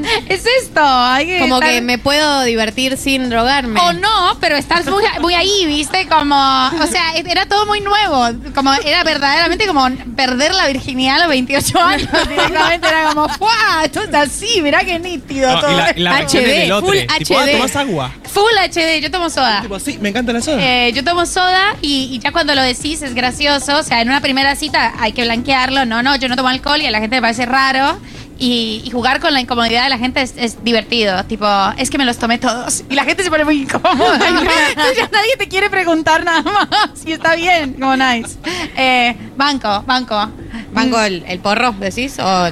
God, 0.00 0.06
es 0.28 0.44
esto. 0.62 0.80
hay 0.82 1.26
que 1.26 1.38
Como 1.40 1.56
estar- 1.60 1.70
que 1.70 1.80
me 1.82 1.98
puedo 1.98 2.42
divertir 2.42 2.96
sin 2.96 3.28
drogarme. 3.30 3.78
o 3.80 3.92
no, 3.92 4.36
pero 4.40 4.56
estás 4.56 4.86
muy, 4.86 5.04
muy 5.20 5.34
ahí, 5.34 5.66
¿viste? 5.66 6.06
Como, 6.08 6.34
o 6.36 6.86
sea, 6.86 7.12
era 7.16 7.46
todo 7.46 7.66
muy 7.66 7.80
nuevo. 7.80 8.28
Como 8.54 8.72
era 8.72 9.04
verdaderamente 9.04 9.66
como 9.66 9.88
perder 10.16 10.54
la 10.54 10.66
virginidad 10.68 11.16
a 11.16 11.18
los 11.20 11.28
28 11.28 11.80
años. 11.80 12.08
Directamente 12.28 12.88
era 12.88 13.04
como, 13.08 13.26
¡guau! 13.38 13.84
Esto 13.84 14.02
es 14.02 14.14
así, 14.14 14.62
mirá 14.62 14.80
qué 14.80 14.98
nítido 14.98 15.50
No, 15.52 15.60
todo. 15.60 15.72
y 15.72 15.76
la, 15.76 15.92
y 15.96 16.00
la 16.00 16.18
HD, 16.26 16.32
del 16.46 16.72
otro, 16.72 16.88
full 16.88 16.98
tipo, 17.18 17.38
ah, 17.38 17.42
HD. 17.44 17.52
tomás 17.52 17.76
agua. 17.76 18.12
Full 18.36 18.70
HD, 18.70 19.00
yo 19.00 19.10
tomo 19.10 19.30
soda. 19.30 19.62
Tipo, 19.62 19.78
sí, 19.80 19.96
me 19.98 20.10
encanta 20.10 20.30
la 20.30 20.42
soda. 20.42 20.58
Eh, 20.60 20.92
yo 20.92 21.02
tomo 21.02 21.24
soda 21.24 21.74
y, 21.80 22.10
y 22.12 22.18
ya 22.18 22.32
cuando 22.32 22.54
lo 22.54 22.60
decís 22.60 23.00
es 23.00 23.14
gracioso. 23.14 23.78
O 23.78 23.82
sea, 23.82 24.02
en 24.02 24.08
una 24.08 24.20
primera 24.20 24.54
cita 24.56 24.92
hay 24.98 25.12
que 25.12 25.24
blanquearlo. 25.24 25.86
No, 25.86 26.02
no, 26.02 26.16
yo 26.16 26.28
no 26.28 26.36
tomo 26.36 26.48
alcohol 26.48 26.82
y 26.82 26.86
a 26.86 26.90
la 26.90 27.00
gente 27.00 27.16
le 27.16 27.22
parece 27.22 27.46
raro. 27.46 27.98
Y, 28.38 28.82
y 28.84 28.90
jugar 28.90 29.20
con 29.20 29.32
la 29.32 29.40
incomodidad 29.40 29.84
de 29.84 29.88
la 29.88 29.96
gente 29.96 30.20
es, 30.20 30.34
es 30.36 30.62
divertido. 30.62 31.24
Tipo, 31.24 31.46
es 31.78 31.88
que 31.88 31.96
me 31.96 32.04
los 32.04 32.18
tomé 32.18 32.36
todos. 32.36 32.84
Y 32.90 32.94
la 32.94 33.04
gente 33.04 33.24
se 33.24 33.30
pone 33.30 33.46
muy 33.46 33.62
incómoda. 33.62 34.18
Entonces 34.28 34.96
ya 34.98 35.08
nadie 35.10 35.34
te 35.38 35.48
quiere 35.48 35.70
preguntar 35.70 36.22
nada 36.22 36.42
más. 36.42 37.06
Y 37.06 37.12
está 37.12 37.36
bien, 37.36 37.72
como 37.72 37.96
nice. 37.96 38.36
Eh, 38.76 39.16
banco, 39.34 39.82
banco. 39.86 40.30
¿Banco 40.72 41.00
el, 41.00 41.24
el 41.26 41.38
porro, 41.38 41.72
decís? 41.72 42.18
O 42.18 42.50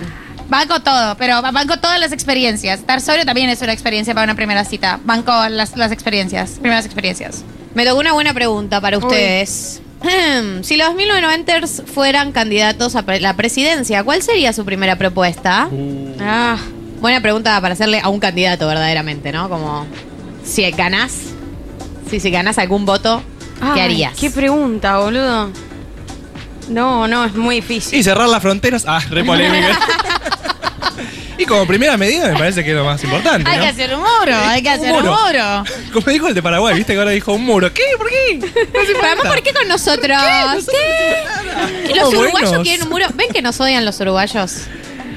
Banco 0.49 0.81
todo, 0.81 1.17
pero 1.17 1.41
banco 1.43 1.79
todas 1.79 1.99
las 1.99 2.13
experiencias. 2.13 2.81
Estar 2.81 3.01
sobrio 3.01 3.25
también 3.25 3.49
es 3.51 3.61
una 3.63 3.73
experiencia 3.73 4.15
para 4.15 4.25
una 4.25 4.35
primera 4.35 4.65
cita. 4.65 5.01
Banco 5.05 5.33
las, 5.49 5.77
las 5.77 5.91
experiencias, 5.93 6.53
primeras 6.61 6.85
experiencias. 6.85 7.45
Me 7.75 7.85
tocó 7.85 8.01
una 8.01 8.13
buena 8.13 8.33
pregunta 8.35 8.81
para 8.81 8.99
ustedes. 8.99 9.81
Si 10.61 10.77
los 10.77 10.91
1990ers 10.91 11.87
fueran 11.87 12.31
candidatos 12.33 12.95
a 12.95 13.03
pre- 13.07 13.21
la 13.21 13.37
presidencia, 13.37 14.05
¿cuál 14.05 14.21
sería 14.21 14.53
su 14.53 14.65
primera 14.67 14.97
propuesta? 14.97 15.67
Ah, 16.21 16.59
Buena 17.01 17.23
pregunta 17.23 17.59
para 17.63 17.73
hacerle 17.73 18.01
a 18.03 18.11
un 18.11 18.21
candidato 18.21 18.67
verdaderamente, 18.67 19.33
¿no? 19.33 19.49
Como 19.49 19.87
si 20.45 20.71
ganás, 20.73 21.13
si, 22.11 22.21
si 22.21 22.31
ganás 22.31 22.59
algún 22.59 22.85
voto, 22.85 23.23
¿qué 23.75 23.81
ay, 23.81 23.81
harías? 23.81 24.13
¿Qué 24.19 24.31
pregunta, 24.31 24.99
boludo? 24.99 25.51
No, 26.69 27.07
no, 27.09 27.25
es 27.25 27.35
muy 27.35 27.57
difícil. 27.57 27.99
Y 27.99 28.03
cerrar 28.03 28.29
las 28.29 28.43
fronteras. 28.43 28.85
Ah, 28.87 29.01
re 29.11 29.25
polémica. 29.25 29.79
y 31.38 31.45
como 31.45 31.67
primera 31.67 31.97
medida 31.97 32.29
me 32.29 32.38
parece 32.38 32.62
que 32.64 32.71
es 32.71 32.76
lo 32.76 32.85
más 32.85 33.03
importante. 33.05 33.49
Hay 33.50 33.57
¿no? 33.59 33.62
que 33.62 33.69
hacer 33.69 33.95
un 33.95 34.00
muro, 34.00 34.37
hay 34.47 34.62
que 34.62 34.71
hacer 34.71 34.93
un 34.93 34.99
muro. 35.03 35.17
muro. 35.26 35.64
Como 35.93 36.07
dijo 36.12 36.29
el 36.29 36.35
de 36.35 36.43
Paraguay, 36.43 36.75
viste 36.76 36.93
que 36.93 36.99
ahora 36.99 37.11
dijo 37.11 37.33
un 37.33 37.45
muro. 37.45 37.73
¿Qué? 37.73 37.83
¿Por 37.99 38.09
qué? 38.09 38.38
No 38.38 39.07
además. 39.07 39.26
¿por 39.26 39.43
qué 39.43 39.53
con 39.53 39.69
nosotros? 39.69 40.19
¿Qué? 40.71 41.88
Los 41.95 41.99
Somos 42.11 42.14
uruguayos 42.14 42.49
buenos. 42.50 42.62
quieren 42.67 42.83
un 42.85 42.88
muro. 42.93 43.07
¿Ven 43.14 43.29
que 43.33 43.43
nos 43.43 43.61
odian 43.61 43.85
los 43.85 43.99
uruguayos? 44.00 44.53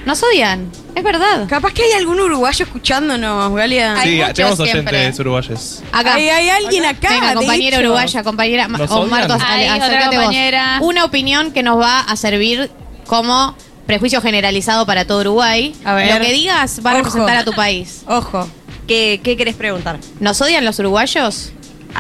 Nos 0.06 0.24
odian, 0.24 0.72
es 0.96 1.04
verdad. 1.04 1.48
Capaz 1.50 1.74
que 1.74 1.84
hay 1.84 1.92
algún 1.92 2.18
uruguayo 2.22 2.64
escuchándonos, 2.64 3.54
Galia. 3.54 3.98
Sí, 4.04 4.22
tenemos 4.34 4.58
siempre. 4.58 4.98
oyentes 5.00 5.20
uruguayos. 5.20 5.84
Acá. 5.92 6.14
Hay, 6.14 6.30
hay 6.30 6.50
alguien 6.50 6.86
acá. 6.86 7.10
Venga, 7.10 7.34
compañera 7.34 7.76
hecho. 7.78 7.86
uruguaya, 7.88 8.24
compañera 8.24 8.68
Ma- 8.70 8.78
¿Nos 8.78 8.92
Omar, 8.92 9.26
odian? 9.26 9.28
dos- 9.38 9.48
Ay, 9.50 9.66
otra 9.70 9.86
acércate 9.86 10.16
vos. 10.16 10.24
compañera. 10.26 10.78
Una 10.82 11.04
opinión 11.04 11.52
que 11.52 11.62
nos 11.62 11.78
va 11.78 12.00
a 12.00 12.16
servir 12.16 12.72
como 13.06 13.58
prejuicio 13.88 14.22
generalizado 14.22 14.86
para 14.86 15.06
todo 15.06 15.22
Uruguay. 15.22 15.74
A 15.84 15.96
ver. 15.96 16.14
Lo 16.14 16.24
que 16.24 16.32
digas 16.34 16.82
va 16.86 16.92
a 16.92 16.94
Ojo. 16.94 17.04
representar 17.06 17.38
a 17.38 17.44
tu 17.44 17.54
país. 17.54 18.04
Ojo. 18.08 18.48
¿Qué, 18.88 19.20
qué 19.24 19.36
querés 19.36 19.56
preguntar? 19.56 19.98
¿Nos 20.20 20.40
odian 20.42 20.64
los 20.64 20.78
uruguayos? 20.80 21.52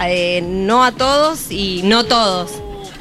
Eh, 0.05 0.41
no 0.45 0.83
a 0.83 0.91
todos 0.91 1.49
y 1.49 1.81
no 1.83 2.03
todos. 2.03 2.51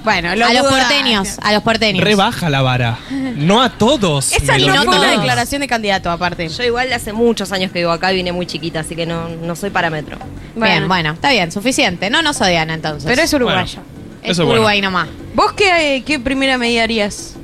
Bueno, 0.02 0.36
lo 0.36 0.46
a 0.46 0.52
los 0.52 0.66
porteños, 0.68 1.36
a 1.42 1.52
los 1.52 1.64
porteños. 1.64 2.04
Rebaja 2.04 2.48
la 2.48 2.62
vara. 2.62 2.96
No 3.10 3.60
a 3.60 3.70
todos. 3.70 4.32
Esa 4.32 4.52
Me 4.52 4.60
lo 4.60 4.74
no 4.74 4.82
fue 4.84 4.98
una 4.98 5.10
declaración 5.10 5.60
de 5.62 5.66
candidato, 5.66 6.12
aparte. 6.12 6.48
Yo 6.48 6.62
igual 6.62 6.92
hace 6.92 7.12
muchos 7.12 7.50
años 7.50 7.72
que 7.72 7.80
vivo 7.80 7.90
acá 7.90 8.12
y 8.12 8.16
vine 8.16 8.30
muy 8.30 8.46
chiquita, 8.46 8.80
así 8.80 8.94
que 8.94 9.04
no, 9.04 9.28
no 9.28 9.56
soy 9.56 9.70
parámetro. 9.70 10.16
Bien, 10.54 10.86
bueno, 10.86 11.10
está 11.12 11.32
bien, 11.32 11.50
suficiente. 11.50 12.08
No 12.08 12.22
nos 12.22 12.40
odian 12.40 12.70
entonces. 12.70 13.04
Pero 13.04 13.20
es 13.20 13.32
uruguayo. 13.32 13.80
Es 14.22 14.30
Eso 14.30 14.42
es 14.42 14.46
bueno. 14.46 14.52
Uruguay 14.52 14.80
nomás. 14.80 15.08
¿Vos 15.34 15.52
qué, 15.54 16.04
qué 16.06 16.20
primera 16.20 16.56
medida 16.56 16.84
harías? 16.84 17.34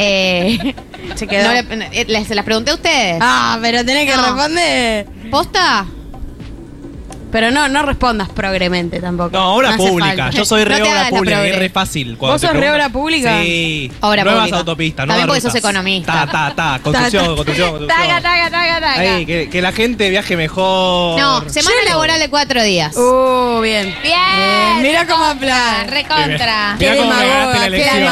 Eh, 0.00 0.74
Se 1.16 1.26
quedó. 1.26 1.48
no 1.48 1.52
le- 1.76 1.88
eh, 1.92 2.04
les, 2.08 2.28
se 2.28 2.34
las 2.34 2.44
pregunté 2.44 2.70
a 2.70 2.74
ustedes. 2.74 3.18
Ah, 3.20 3.58
pero 3.60 3.84
tenés 3.84 4.08
que 4.08 4.16
No. 4.16 4.22
responder. 4.22 5.06
¿Posta? 5.30 5.86
Pero 7.30 7.50
no, 7.50 7.68
no 7.68 7.82
respondas 7.82 8.30
progremente 8.30 9.00
tampoco. 9.00 9.36
No, 9.36 9.54
obra 9.56 9.68
hace 9.68 9.76
pública. 9.76 10.06
falta. 10.24 10.30
Yo 10.30 10.46
soy 10.46 10.62
No 10.62 10.68
re 10.70 10.76
te 10.76 10.82
obra 10.82 10.92
hagas 10.92 11.04
la 11.04 11.10
pública, 11.10 11.36
progre. 11.36 11.50
es 11.52 11.58
re 11.58 11.68
fácil. 11.68 12.16
cuando 12.16 12.32
¿Vos 12.32 12.40
te 12.40 12.46
sos 12.46 12.54
re 12.54 12.60
preguntan. 12.60 12.80
obra 12.86 12.92
pública? 12.92 13.42
Sí. 13.42 13.92
Obra 14.00 14.24
nuevas 14.24 14.40
pública. 14.44 14.56
autopistas, 14.60 15.06
También 15.06 15.26
porque 15.26 15.40
sos 15.42 15.52
rutas. 15.52 15.70
economista. 15.70 16.12
Ta, 16.14 16.26
ta, 16.26 16.54
ta. 16.56 16.80
Construcción, 16.82 17.26
construcción, 17.26 17.68
construcción. 17.70 18.08
Taca, 18.08 18.22
taca, 18.22 18.50
taca, 18.50 18.80
taca. 18.80 19.26
Que, 19.26 19.48
que 19.52 19.60
la 19.60 19.72
gente 19.72 20.08
viaje 20.08 20.38
mejor. 20.38 21.20
No, 21.20 21.46
semana 21.50 21.76
laboral 21.86 22.18
de 22.18 22.30
cuatro 22.30 22.62
días. 22.62 22.96
Uh, 22.96 23.60
bien. 23.60 23.94
Bien. 24.02 24.80
Mira 24.80 25.06
cómo 25.06 25.22
aplaude. 25.26 25.84
Recontra. 25.90 26.76
Mirá 26.78 26.96
cómo 26.96 27.10
me 27.12 27.28
ganaste 27.28 27.58
la 27.58 27.60
qué 27.60 27.66
elección. 27.66 28.04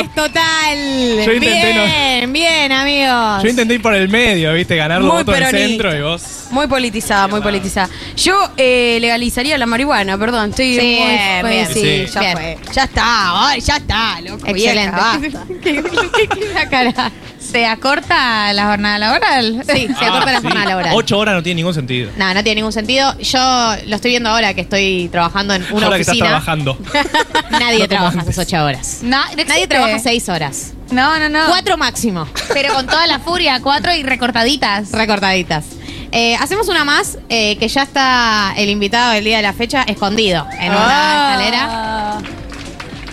Es 0.00 0.14
total. 0.14 1.24
Yo 1.24 1.32
intenté 1.32 1.74
no- 1.74 1.84
bien, 1.84 2.32
bien, 2.32 2.72
amigos. 2.72 3.42
Yo 3.42 3.48
intenté 3.50 3.74
ir 3.74 3.82
por 3.82 3.94
el 3.94 4.08
medio, 4.08 4.52
viste, 4.52 4.76
ganar 4.76 5.00
los 5.00 5.12
Muy 5.12 5.22
votos 5.24 5.38
del 5.38 5.50
centro 5.50 5.94
y 5.96 6.02
vos. 6.02 6.22
Muy 6.50 6.66
politizada, 6.66 7.26
muy 7.28 7.40
politizada. 7.40 7.88
Yo 8.16 8.50
eh, 8.56 8.98
legalizaría 9.00 9.58
la 9.58 9.66
marihuana, 9.66 10.16
perdón. 10.18 10.50
Estoy 10.50 10.74
Sí, 10.74 10.80
muy- 10.80 10.86
bien, 10.88 11.40
fue- 11.40 11.50
bien. 11.50 11.66
sí, 11.72 11.80
Sí. 12.06 12.06
ya 12.14 12.20
Bien. 12.20 12.32
fue. 12.32 12.58
Ya 12.72 12.84
está, 12.84 13.48
ay, 13.48 13.60
ya 13.60 13.76
está, 13.76 14.20
loco. 14.20 14.46
Excelente. 14.46 14.54
vieja, 14.54 14.90
basta. 14.92 15.44
¿Qué, 15.62 15.82
qué- 15.82 16.28
qué- 16.28 16.48
la 16.54 16.68
cara? 16.68 17.12
¿Se 17.56 17.64
acorta 17.64 18.52
la 18.52 18.66
jornada 18.66 18.98
laboral? 18.98 19.62
Sí, 19.66 19.88
se 19.98 20.04
acorta 20.04 20.30
la 20.30 20.36
Ah, 20.36 20.40
sí. 20.40 20.46
jornada 20.46 20.66
laboral. 20.66 20.92
Ocho 20.94 21.18
horas 21.18 21.34
no 21.36 21.42
tiene 21.42 21.56
ningún 21.60 21.72
sentido. 21.72 22.10
No, 22.18 22.34
no 22.34 22.42
tiene 22.42 22.56
ningún 22.56 22.72
sentido. 22.72 23.18
Yo 23.18 23.38
lo 23.86 23.96
estoy 23.96 24.10
viendo 24.10 24.28
ahora 24.28 24.52
que 24.52 24.60
estoy 24.60 25.08
trabajando 25.10 25.54
en 25.54 25.62
una 25.72 25.86
Ahora 25.86 25.96
que 25.96 26.02
estás 26.02 26.12
oficina. 26.12 26.28
trabajando. 26.28 26.78
Nadie 27.52 27.78
No 27.78 27.78
como 27.78 27.88
trabaja 27.88 28.18
antes. 28.20 28.28
esas 28.34 28.46
ocho 28.46 28.62
horas. 28.62 28.98
No, 29.00 29.16
no 29.16 29.24
Nadie 29.28 29.42
existe. 29.44 29.68
trabaja 29.68 29.98
seis 30.00 30.28
horas. 30.28 30.72
No, 30.90 31.18
no, 31.18 31.30
no. 31.30 31.46
Cuatro 31.46 31.78
máximo. 31.78 32.28
Pero 32.52 32.74
con 32.74 32.86
toda 32.86 33.06
la 33.06 33.20
furia, 33.20 33.58
cuatro 33.62 33.94
y 33.94 34.02
recortaditas. 34.02 34.92
Recortaditas. 34.92 35.64
Eh, 36.12 36.36
hacemos 36.36 36.68
una 36.68 36.84
más 36.84 37.16
eh, 37.30 37.56
que 37.56 37.68
ya 37.68 37.84
está 37.84 38.52
el 38.58 38.68
invitado 38.68 39.12
del 39.12 39.24
día 39.24 39.38
de 39.38 39.42
la 39.44 39.54
fecha 39.54 39.82
escondido 39.84 40.46
en 40.60 40.72
una 40.72 40.78
Ah. 40.88 41.30
escalera. 41.32 42.18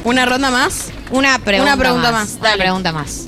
¿Una 0.04 0.26
ronda 0.26 0.52
más? 0.52 0.92
Una 1.12 1.40
pregunta, 1.40 1.74
Una 1.76 1.82
pregunta 1.82 2.12
más. 2.12 2.30
más, 2.32 2.38
Una 2.42 2.50
dale. 2.50 2.62
pregunta 2.64 2.92
más. 2.92 3.28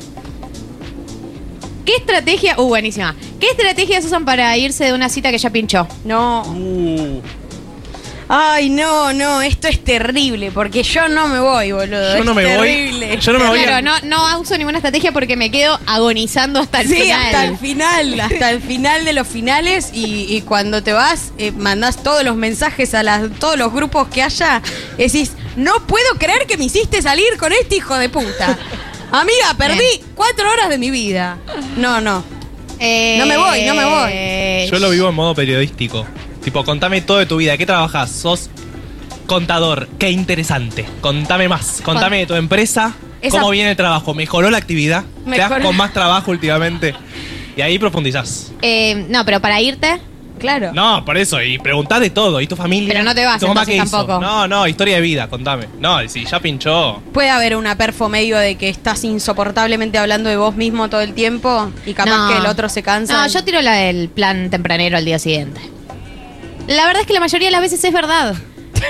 ¿Qué 1.86 1.96
estrategia? 1.98 2.56
Uh, 2.60 2.68
buenísima. 2.68 3.16
¿Qué 3.40 3.48
estrategias 3.48 4.04
usan 4.06 4.26
para 4.26 4.58
irse 4.58 4.86
de 4.86 4.94
una 4.94 5.08
cita 5.10 5.32
que 5.32 5.38
ya 5.38 5.50
pinchó? 5.52 5.88
No. 6.04 6.42
Uh, 6.44 7.22
Ay, 8.28 8.72
no, 8.72 9.14
no, 9.14 9.44
esto 9.44 9.68
es 9.68 9.84
terrible, 9.84 10.50
porque 10.52 10.82
yo 10.82 11.08
no 11.08 11.28
me 11.28 11.40
voy, 11.40 11.72
boludo. 11.74 12.18
Yo 12.18 12.24
no 12.24 12.32
es 12.32 12.36
me 12.38 12.58
voy. 12.58 12.68
terrible. 12.68 13.20
Yo 13.22 13.34
no 13.34 13.40
me 13.40 13.48
voy. 13.50 13.60
Claro, 13.62 13.86
no, 13.86 13.94
no 14.02 14.40
uso 14.40 14.58
ninguna 14.58 14.80
estrategia 14.80 15.12
porque 15.12 15.38
me 15.38 15.52
quedo 15.52 15.80
agonizando 15.86 16.60
hasta 16.60 16.82
el 16.82 16.88
Sí, 16.90 16.96
final. 16.96 17.22
hasta 17.24 17.46
el 17.46 17.58
final, 17.60 18.20
hasta 18.20 18.50
el 18.50 18.62
final 18.64 19.06
de 19.06 19.14
los 19.14 19.28
finales 19.28 19.92
y, 19.94 20.26
y 20.36 20.42
cuando 20.42 20.82
te 20.82 20.92
vas, 20.92 21.34
eh, 21.38 21.52
mandás 21.52 22.02
todos 22.02 22.24
los 22.24 22.36
mensajes 22.36 22.96
a 22.96 23.04
las, 23.04 23.30
todos 23.40 23.60
los 23.60 23.72
grupos 23.72 24.08
que 24.08 24.24
haya, 24.24 24.60
decís, 24.98 25.34
no 25.56 25.86
puedo 25.86 26.16
creer 26.18 26.48
que 26.48 26.58
me 26.58 26.66
hiciste 26.66 27.04
salir 27.04 27.38
con 27.38 27.54
este 27.54 27.76
hijo 27.76 27.96
de 27.96 28.10
puta. 28.10 28.58
Amiga, 29.12 29.54
perdí 29.58 30.02
cuatro 30.16 30.50
horas 30.52 30.70
de 30.70 30.78
mi 30.78 30.90
vida. 30.92 31.38
No, 31.78 32.02
no. 32.02 32.24
Eh, 32.80 33.16
No 33.20 33.26
me 33.26 33.38
voy, 33.38 33.64
no 33.64 33.74
me 33.76 33.86
voy. 33.86 34.70
Yo 34.70 34.80
lo 34.80 34.90
vivo 34.90 35.10
en 35.10 35.16
modo 35.16 35.34
periodístico. 35.36 36.06
Tipo, 36.44 36.64
contame 36.66 37.02
todo 37.02 37.20
de 37.20 37.26
tu 37.26 37.38
vida. 37.38 37.58
¿Qué 37.58 37.66
trabajas? 37.66 38.12
¿Sos 38.12 38.50
contador? 39.28 39.88
Qué 39.98 40.10
interesante. 40.12 40.86
Contame 41.02 41.48
más. 41.48 41.82
Contame 41.84 42.20
de 42.20 42.26
tu 42.26 42.36
empresa. 42.36 42.94
Esa- 43.22 43.38
¿Cómo 43.40 43.50
viene 43.52 43.72
el 43.72 43.78
trabajo? 43.78 44.14
¿Mejoró 44.14 44.50
la 44.52 44.58
actividad? 44.58 45.04
¿Te 45.24 45.32
das 45.38 45.50
Mejoró. 45.50 45.64
con 45.66 45.78
más 45.78 45.94
trabajo 45.94 46.32
últimamente? 46.32 46.94
Y 47.58 47.62
ahí 47.62 47.80
profundizás. 47.80 48.52
Eh, 48.62 49.06
no, 49.10 49.24
pero 49.26 49.40
para 49.40 49.62
irte, 49.62 50.00
Claro. 50.40 50.72
No, 50.74 51.04
por 51.06 51.18
eso. 51.18 51.42
Y 51.42 51.58
preguntá 51.58 52.00
de 52.00 52.10
todo. 52.10 52.42
¿Y 52.42 52.48
tu 52.48 52.56
familia? 52.56 52.90
Pero 52.94 53.04
no 53.04 53.16
te 53.16 53.26
vas, 53.26 53.40
¿Tu 53.40 53.48
mamá 53.48 53.62
entonces, 53.62 53.82
qué 53.82 53.88
hizo? 53.88 53.98
tampoco. 53.98 54.20
No, 54.22 54.48
no, 54.48 54.68
historia 54.68 54.96
de 54.96 55.02
vida. 55.02 55.28
Contame. 55.30 55.68
No, 55.80 56.08
si 56.08 56.26
ya 56.26 56.40
pinchó. 56.40 57.02
Puede 57.14 57.30
haber 57.30 57.56
una 57.56 57.78
perfo 57.78 58.10
medio 58.10 58.38
de 58.38 58.56
que 58.56 58.70
estás 58.70 59.04
insoportablemente 59.04 59.98
hablando 59.98 60.30
de 60.30 60.38
vos 60.38 60.56
mismo 60.56 60.90
todo 60.90 61.02
el 61.02 61.14
tiempo 61.14 61.72
y 61.86 61.94
capaz 61.94 62.18
No. 62.18 62.28
que 62.30 62.38
el 62.40 62.46
otro 62.46 62.70
se 62.70 62.84
cansa. 62.84 63.14
No, 63.14 63.28
yo 63.28 63.44
tiro 63.44 63.62
la 63.62 63.74
del 63.74 64.10
plan 64.10 64.50
tempranero 64.50 64.98
al 64.98 65.06
día 65.06 65.20
siguiente. 65.20 65.62
La 66.68 66.86
verdad 66.86 67.02
es 67.02 67.08
que 67.08 67.14
la 67.14 67.20
mayoría 67.20 67.48
de 67.48 67.52
las 67.52 67.62
veces 67.62 67.84
es 67.84 67.94
verdad. 67.94 68.36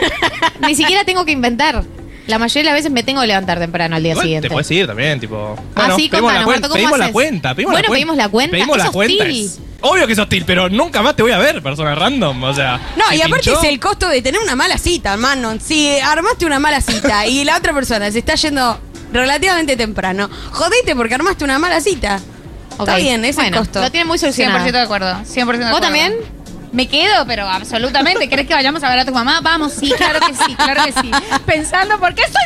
Ni 0.68 0.76
siquiera 0.76 1.04
tengo 1.04 1.26
que 1.26 1.32
inventar. 1.32 1.84
La 2.28 2.40
mayoría 2.40 2.62
de 2.64 2.66
las 2.66 2.74
veces 2.80 2.92
me 2.92 3.04
tengo 3.04 3.22
que 3.22 3.28
levantar 3.28 3.60
temprano 3.60 3.96
al 3.96 4.02
día 4.02 4.14
Igual 4.14 4.24
siguiente. 4.26 4.48
Te 4.48 4.52
puedes 4.52 4.72
ir 4.72 4.88
también, 4.88 5.20
tipo. 5.20 5.56
Ah, 5.76 5.92
sí, 5.96 6.10
pedimos 6.10 6.34
la 6.34 6.44
contanos, 6.44 6.46
cuenta. 6.46 6.46
Marto, 6.46 6.68
¿cómo 6.70 6.74
Pedimos 6.76 6.98
la 6.98 7.06
haces? 7.06 7.14
cuenta. 7.14 7.54
Pedimos 7.56 7.72
Bueno, 7.74 7.82
la 7.84 7.88
cuenta. 7.88 7.94
pedimos 7.96 8.18
la 8.18 8.30
cuenta. 8.30 8.52
Pedimos 8.52 8.78
Es 8.78 8.84
la 8.84 8.92
cuenta. 8.92 9.24
hostil. 9.24 9.46
Es- 9.46 9.60
obvio 9.90 10.08
que 10.08 10.14
es 10.14 10.20
hostil, 10.20 10.44
pero 10.46 10.70
nunca 10.70 11.02
más 11.02 11.16
te 11.16 11.22
voy 11.24 11.32
a 11.32 11.38
ver, 11.38 11.62
persona 11.62 11.96
random. 11.96 12.44
O 12.44 12.54
sea. 12.54 12.80
No, 12.98 13.14
y 13.14 13.22
aparte 13.22 13.50
pinchó- 13.52 13.60
es 13.62 13.70
el 13.70 13.80
costo 13.80 14.08
de 14.10 14.22
tener 14.22 14.42
una 14.42 14.56
mala 14.56 14.78
cita, 14.78 15.14
hermano. 15.14 15.56
Si 15.64 15.98
armaste 16.00 16.46
una 16.46 16.60
mala 16.60 16.82
cita 16.82 17.26
y 17.28 17.44
la 17.44 17.58
otra 17.58 17.74
persona 17.74 18.12
se 18.12 18.20
está 18.20 18.36
yendo 18.36 18.80
relativamente 19.14 19.76
temprano, 19.78 20.30
jodete 20.52 20.96
porque 20.96 21.16
armaste 21.16 21.44
una 21.44 21.60
mala 21.60 21.80
cita. 21.82 22.20
Está 22.78 22.98
bien, 22.98 23.22
ese 23.24 23.30
es 23.30 23.36
Bueno, 23.38 23.58
el 23.58 23.64
costo. 23.64 23.80
Lo 23.82 23.90
tiene 23.90 24.06
muy 24.06 24.18
100% 24.18 24.22
solucionado. 24.22 24.72
de 24.72 24.80
acuerdo. 24.82 25.08
100% 25.24 25.26
de 25.36 25.42
acuerdo. 25.44 25.70
¿Vos 25.72 25.82
también? 25.82 26.14
Me 26.74 26.90
quedo, 26.90 27.26
pero 27.26 27.48
absolutamente. 27.48 28.28
¿Querés 28.28 28.48
que 28.48 28.54
vayamos 28.54 28.84
a 28.84 28.90
ver 28.90 29.00
a 29.00 29.06
tu 29.06 29.14
mamá? 29.14 29.40
Vamos, 29.42 29.72
sí, 29.72 29.90
claro 29.96 30.20
que 30.20 30.34
sí, 30.34 30.56
claro 30.56 30.84
que 30.84 30.92
sí. 30.92 31.10
Pensando, 31.46 31.98
¿por 32.00 32.14
qué 32.14 32.24
estoy 32.24 32.42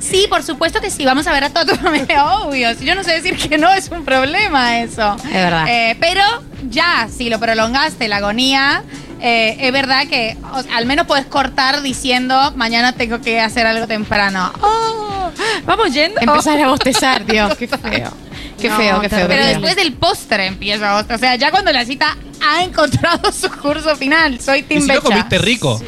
sí? 0.00 0.26
Por 0.28 0.42
supuesto 0.42 0.80
que 0.80 0.90
sí, 0.90 1.04
vamos 1.04 1.26
a 1.26 1.32
ver 1.32 1.44
a 1.44 1.50
toda 1.50 1.66
tu 1.66 1.76
familia, 1.76 2.24
obvio. 2.36 2.74
Si 2.74 2.84
yo 2.84 2.94
no 2.94 3.02
sé 3.04 3.12
decir 3.20 3.36
que 3.36 3.58
no, 3.58 3.72
es 3.72 3.88
un 3.90 4.04
problema 4.04 4.80
eso. 4.80 5.16
Es 5.24 5.32
verdad. 5.32 5.66
Eh, 5.68 5.96
pero 6.00 6.22
ya, 6.68 7.08
si 7.14 7.28
lo 7.30 7.38
prolongaste, 7.38 8.08
la 8.08 8.16
agonía, 8.16 8.82
eh, 9.20 9.56
es 9.60 9.72
verdad 9.72 10.06
que 10.08 10.36
o 10.52 10.62
sea, 10.62 10.76
al 10.76 10.86
menos 10.86 11.06
puedes 11.06 11.26
cortar 11.26 11.82
diciendo, 11.82 12.52
mañana 12.56 12.92
tengo 12.92 13.20
que 13.20 13.40
hacer 13.40 13.66
algo 13.66 13.86
temprano. 13.86 14.52
Oh, 14.60 15.30
vamos 15.64 15.92
yendo. 15.92 16.20
Empezar 16.20 16.60
a 16.60 16.68
bostezar, 16.68 17.24
Dios, 17.26 17.54
qué 17.56 17.68
feo. 17.68 18.12
Qué 18.60 18.68
No, 18.70 18.76
feo, 18.78 19.00
qué 19.02 19.08
feo. 19.10 19.26
Pero 19.28 19.28
qué 19.28 19.36
feo. 19.36 19.48
después 19.48 19.76
del 19.76 19.92
postre 19.92 20.46
empieza 20.46 20.90
a 20.90 20.94
bostezar. 20.94 21.16
O 21.16 21.18
sea, 21.20 21.36
ya 21.36 21.50
cuando 21.50 21.72
la 21.72 21.84
cita 21.84 22.16
ha 22.42 22.62
encontrado 22.64 23.30
su 23.32 23.50
curso 23.50 23.94
final. 23.96 24.40
Soy 24.40 24.60
¿Y 24.60 24.62
Tim 24.62 24.80
si 24.80 24.88
no 24.88 24.94
Becha. 24.94 25.04
comiste 25.04 25.38
rico? 25.38 25.80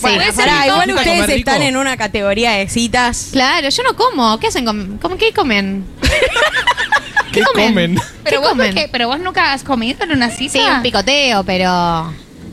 Bueno, 0.00 0.24
pará, 0.34 0.66
igual 0.66 0.88
¿Nunca 0.88 1.00
ustedes 1.02 1.26
rico? 1.26 1.38
están 1.50 1.62
en 1.62 1.76
una 1.76 1.96
categoría 1.96 2.52
de 2.52 2.68
citas. 2.68 3.28
Claro, 3.32 3.68
yo 3.68 3.82
no 3.82 3.96
como. 3.96 4.38
¿Qué 4.38 4.46
hacen? 4.48 4.64
con- 4.64 4.98
¿Cómo, 4.98 5.16
¿Qué 5.16 5.32
comen? 5.32 5.84
¿Qué 7.32 7.42
comen? 7.42 7.94
Pero 8.24 8.24
¿Qué 8.24 8.38
vos, 8.38 8.48
comen? 8.50 8.66
por 8.68 8.74
qué? 8.82 8.88
pero 8.90 9.08
vos 9.08 9.20
nunca 9.20 9.52
has 9.52 9.62
comido 9.62 10.02
en 10.04 10.12
una 10.12 10.30
cita. 10.30 10.52
Sí, 10.52 10.60
un 10.60 10.82
picoteo, 10.82 11.44
pero. 11.44 12.12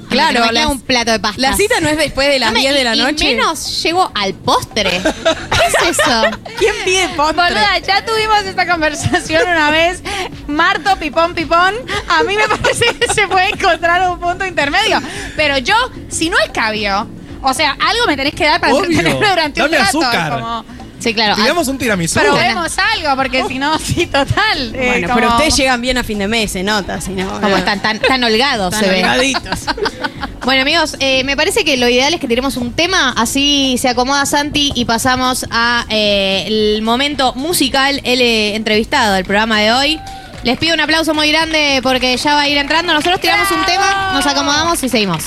Claro, 0.09 0.39
no 0.39 0.45
me 0.45 0.51
las- 0.53 0.65
un 0.67 0.79
plato 0.79 1.11
de 1.11 1.19
pasta. 1.19 1.41
La 1.41 1.53
cita 1.57 1.81
no 1.81 1.89
es 1.89 1.97
después 1.97 2.29
de 2.29 2.39
las 2.39 2.53
10 2.53 2.73
de 2.73 2.83
la 2.85 2.95
noche. 2.95 3.31
Y 3.31 3.35
menos 3.35 3.83
llego 3.83 4.09
al 4.15 4.33
postre. 4.35 4.89
¿Qué 4.89 5.89
es 5.89 5.97
eso? 5.99 6.21
¿Quién 6.57 6.73
pide 6.85 7.09
postre? 7.09 7.43
Boluda, 7.43 7.77
ya 7.79 8.05
tuvimos 8.05 8.43
esta 8.45 8.65
conversación 8.65 9.41
una 9.49 9.69
vez. 9.69 10.01
Marto, 10.47 10.95
pipón, 10.97 11.33
pipón. 11.35 11.73
A 12.07 12.23
mí 12.23 12.35
me 12.37 12.47
parece 12.57 12.85
que 12.95 13.13
se 13.13 13.27
puede 13.27 13.49
encontrar 13.49 14.09
un 14.09 14.17
punto 14.19 14.45
intermedio. 14.45 15.01
Pero 15.35 15.57
yo, 15.57 15.75
si 16.07 16.29
no 16.29 16.37
escabio, 16.39 17.05
o 17.41 17.53
sea, 17.53 17.71
algo 17.71 18.05
me 18.07 18.15
tenés 18.17 18.33
que 18.35 18.45
dar 18.45 18.59
para 18.59 18.73
Obvio. 18.73 18.85
entretenerme 18.85 19.27
durante 19.29 19.61
Dame 19.61 19.77
un 19.77 19.85
rato. 19.85 20.01
azúcar. 20.01 20.31
Como, 20.33 20.65
Sí, 20.99 21.13
claro. 21.13 21.35
Digamos 21.35 21.67
un 21.67 21.77
tiramisú. 21.77 22.19
probemos 22.19 22.75
algo, 22.95 23.15
porque 23.15 23.45
si 23.47 23.59
no, 23.59 23.77
sí, 23.79 24.07
total. 24.07 24.73
eh, 24.75 24.87
Bueno, 24.87 25.07
como- 25.07 25.19
pero 25.19 25.29
ustedes 25.33 25.55
llegan 25.55 25.79
bien 25.79 25.97
a 25.99 26.03
fin 26.03 26.17
de 26.17 26.27
mes, 26.27 26.51
se 26.51 26.63
nota, 26.63 26.99
si 27.01 27.11
no. 27.11 27.39
Como 27.39 27.55
están 27.55 27.79
tan, 27.83 27.99
tan 27.99 28.23
holgados, 28.23 28.73
Están 28.73 28.89
se 28.89 28.95
ve. 28.95 29.03
holgaditos. 29.03 29.59
Bueno, 30.43 30.61
amigos, 30.61 30.95
eh, 31.01 31.25
me 31.25 31.35
parece 31.35 31.65
que 31.65 31.75
lo 31.75 31.89
ideal 31.89 32.13
es 32.13 32.21
que 32.21 32.27
tiremos 32.29 32.55
un 32.55 32.71
tema, 32.71 33.13
así 33.17 33.75
se 33.81 33.89
acomoda 33.89 34.25
Santi 34.25 34.71
y 34.75 34.85
pasamos 34.85 35.45
a 35.51 35.85
eh, 35.89 36.45
el 36.47 36.81
momento 36.83 37.33
musical, 37.33 37.99
el 38.05 38.21
eh, 38.21 38.55
entrevistado 38.55 39.13
del 39.15 39.25
programa 39.25 39.59
de 39.59 39.73
hoy. 39.73 39.99
Les 40.43 40.57
pido 40.57 40.73
un 40.73 40.79
aplauso 40.79 41.13
muy 41.13 41.29
grande 41.33 41.81
porque 41.83 42.15
ya 42.15 42.33
va 42.35 42.41
a 42.43 42.47
ir 42.47 42.57
entrando. 42.57 42.93
Nosotros 42.93 43.19
tiramos 43.19 43.51
un 43.51 43.65
tema, 43.65 44.11
nos 44.13 44.25
acomodamos 44.25 44.81
y 44.81 44.87
seguimos. 44.87 45.25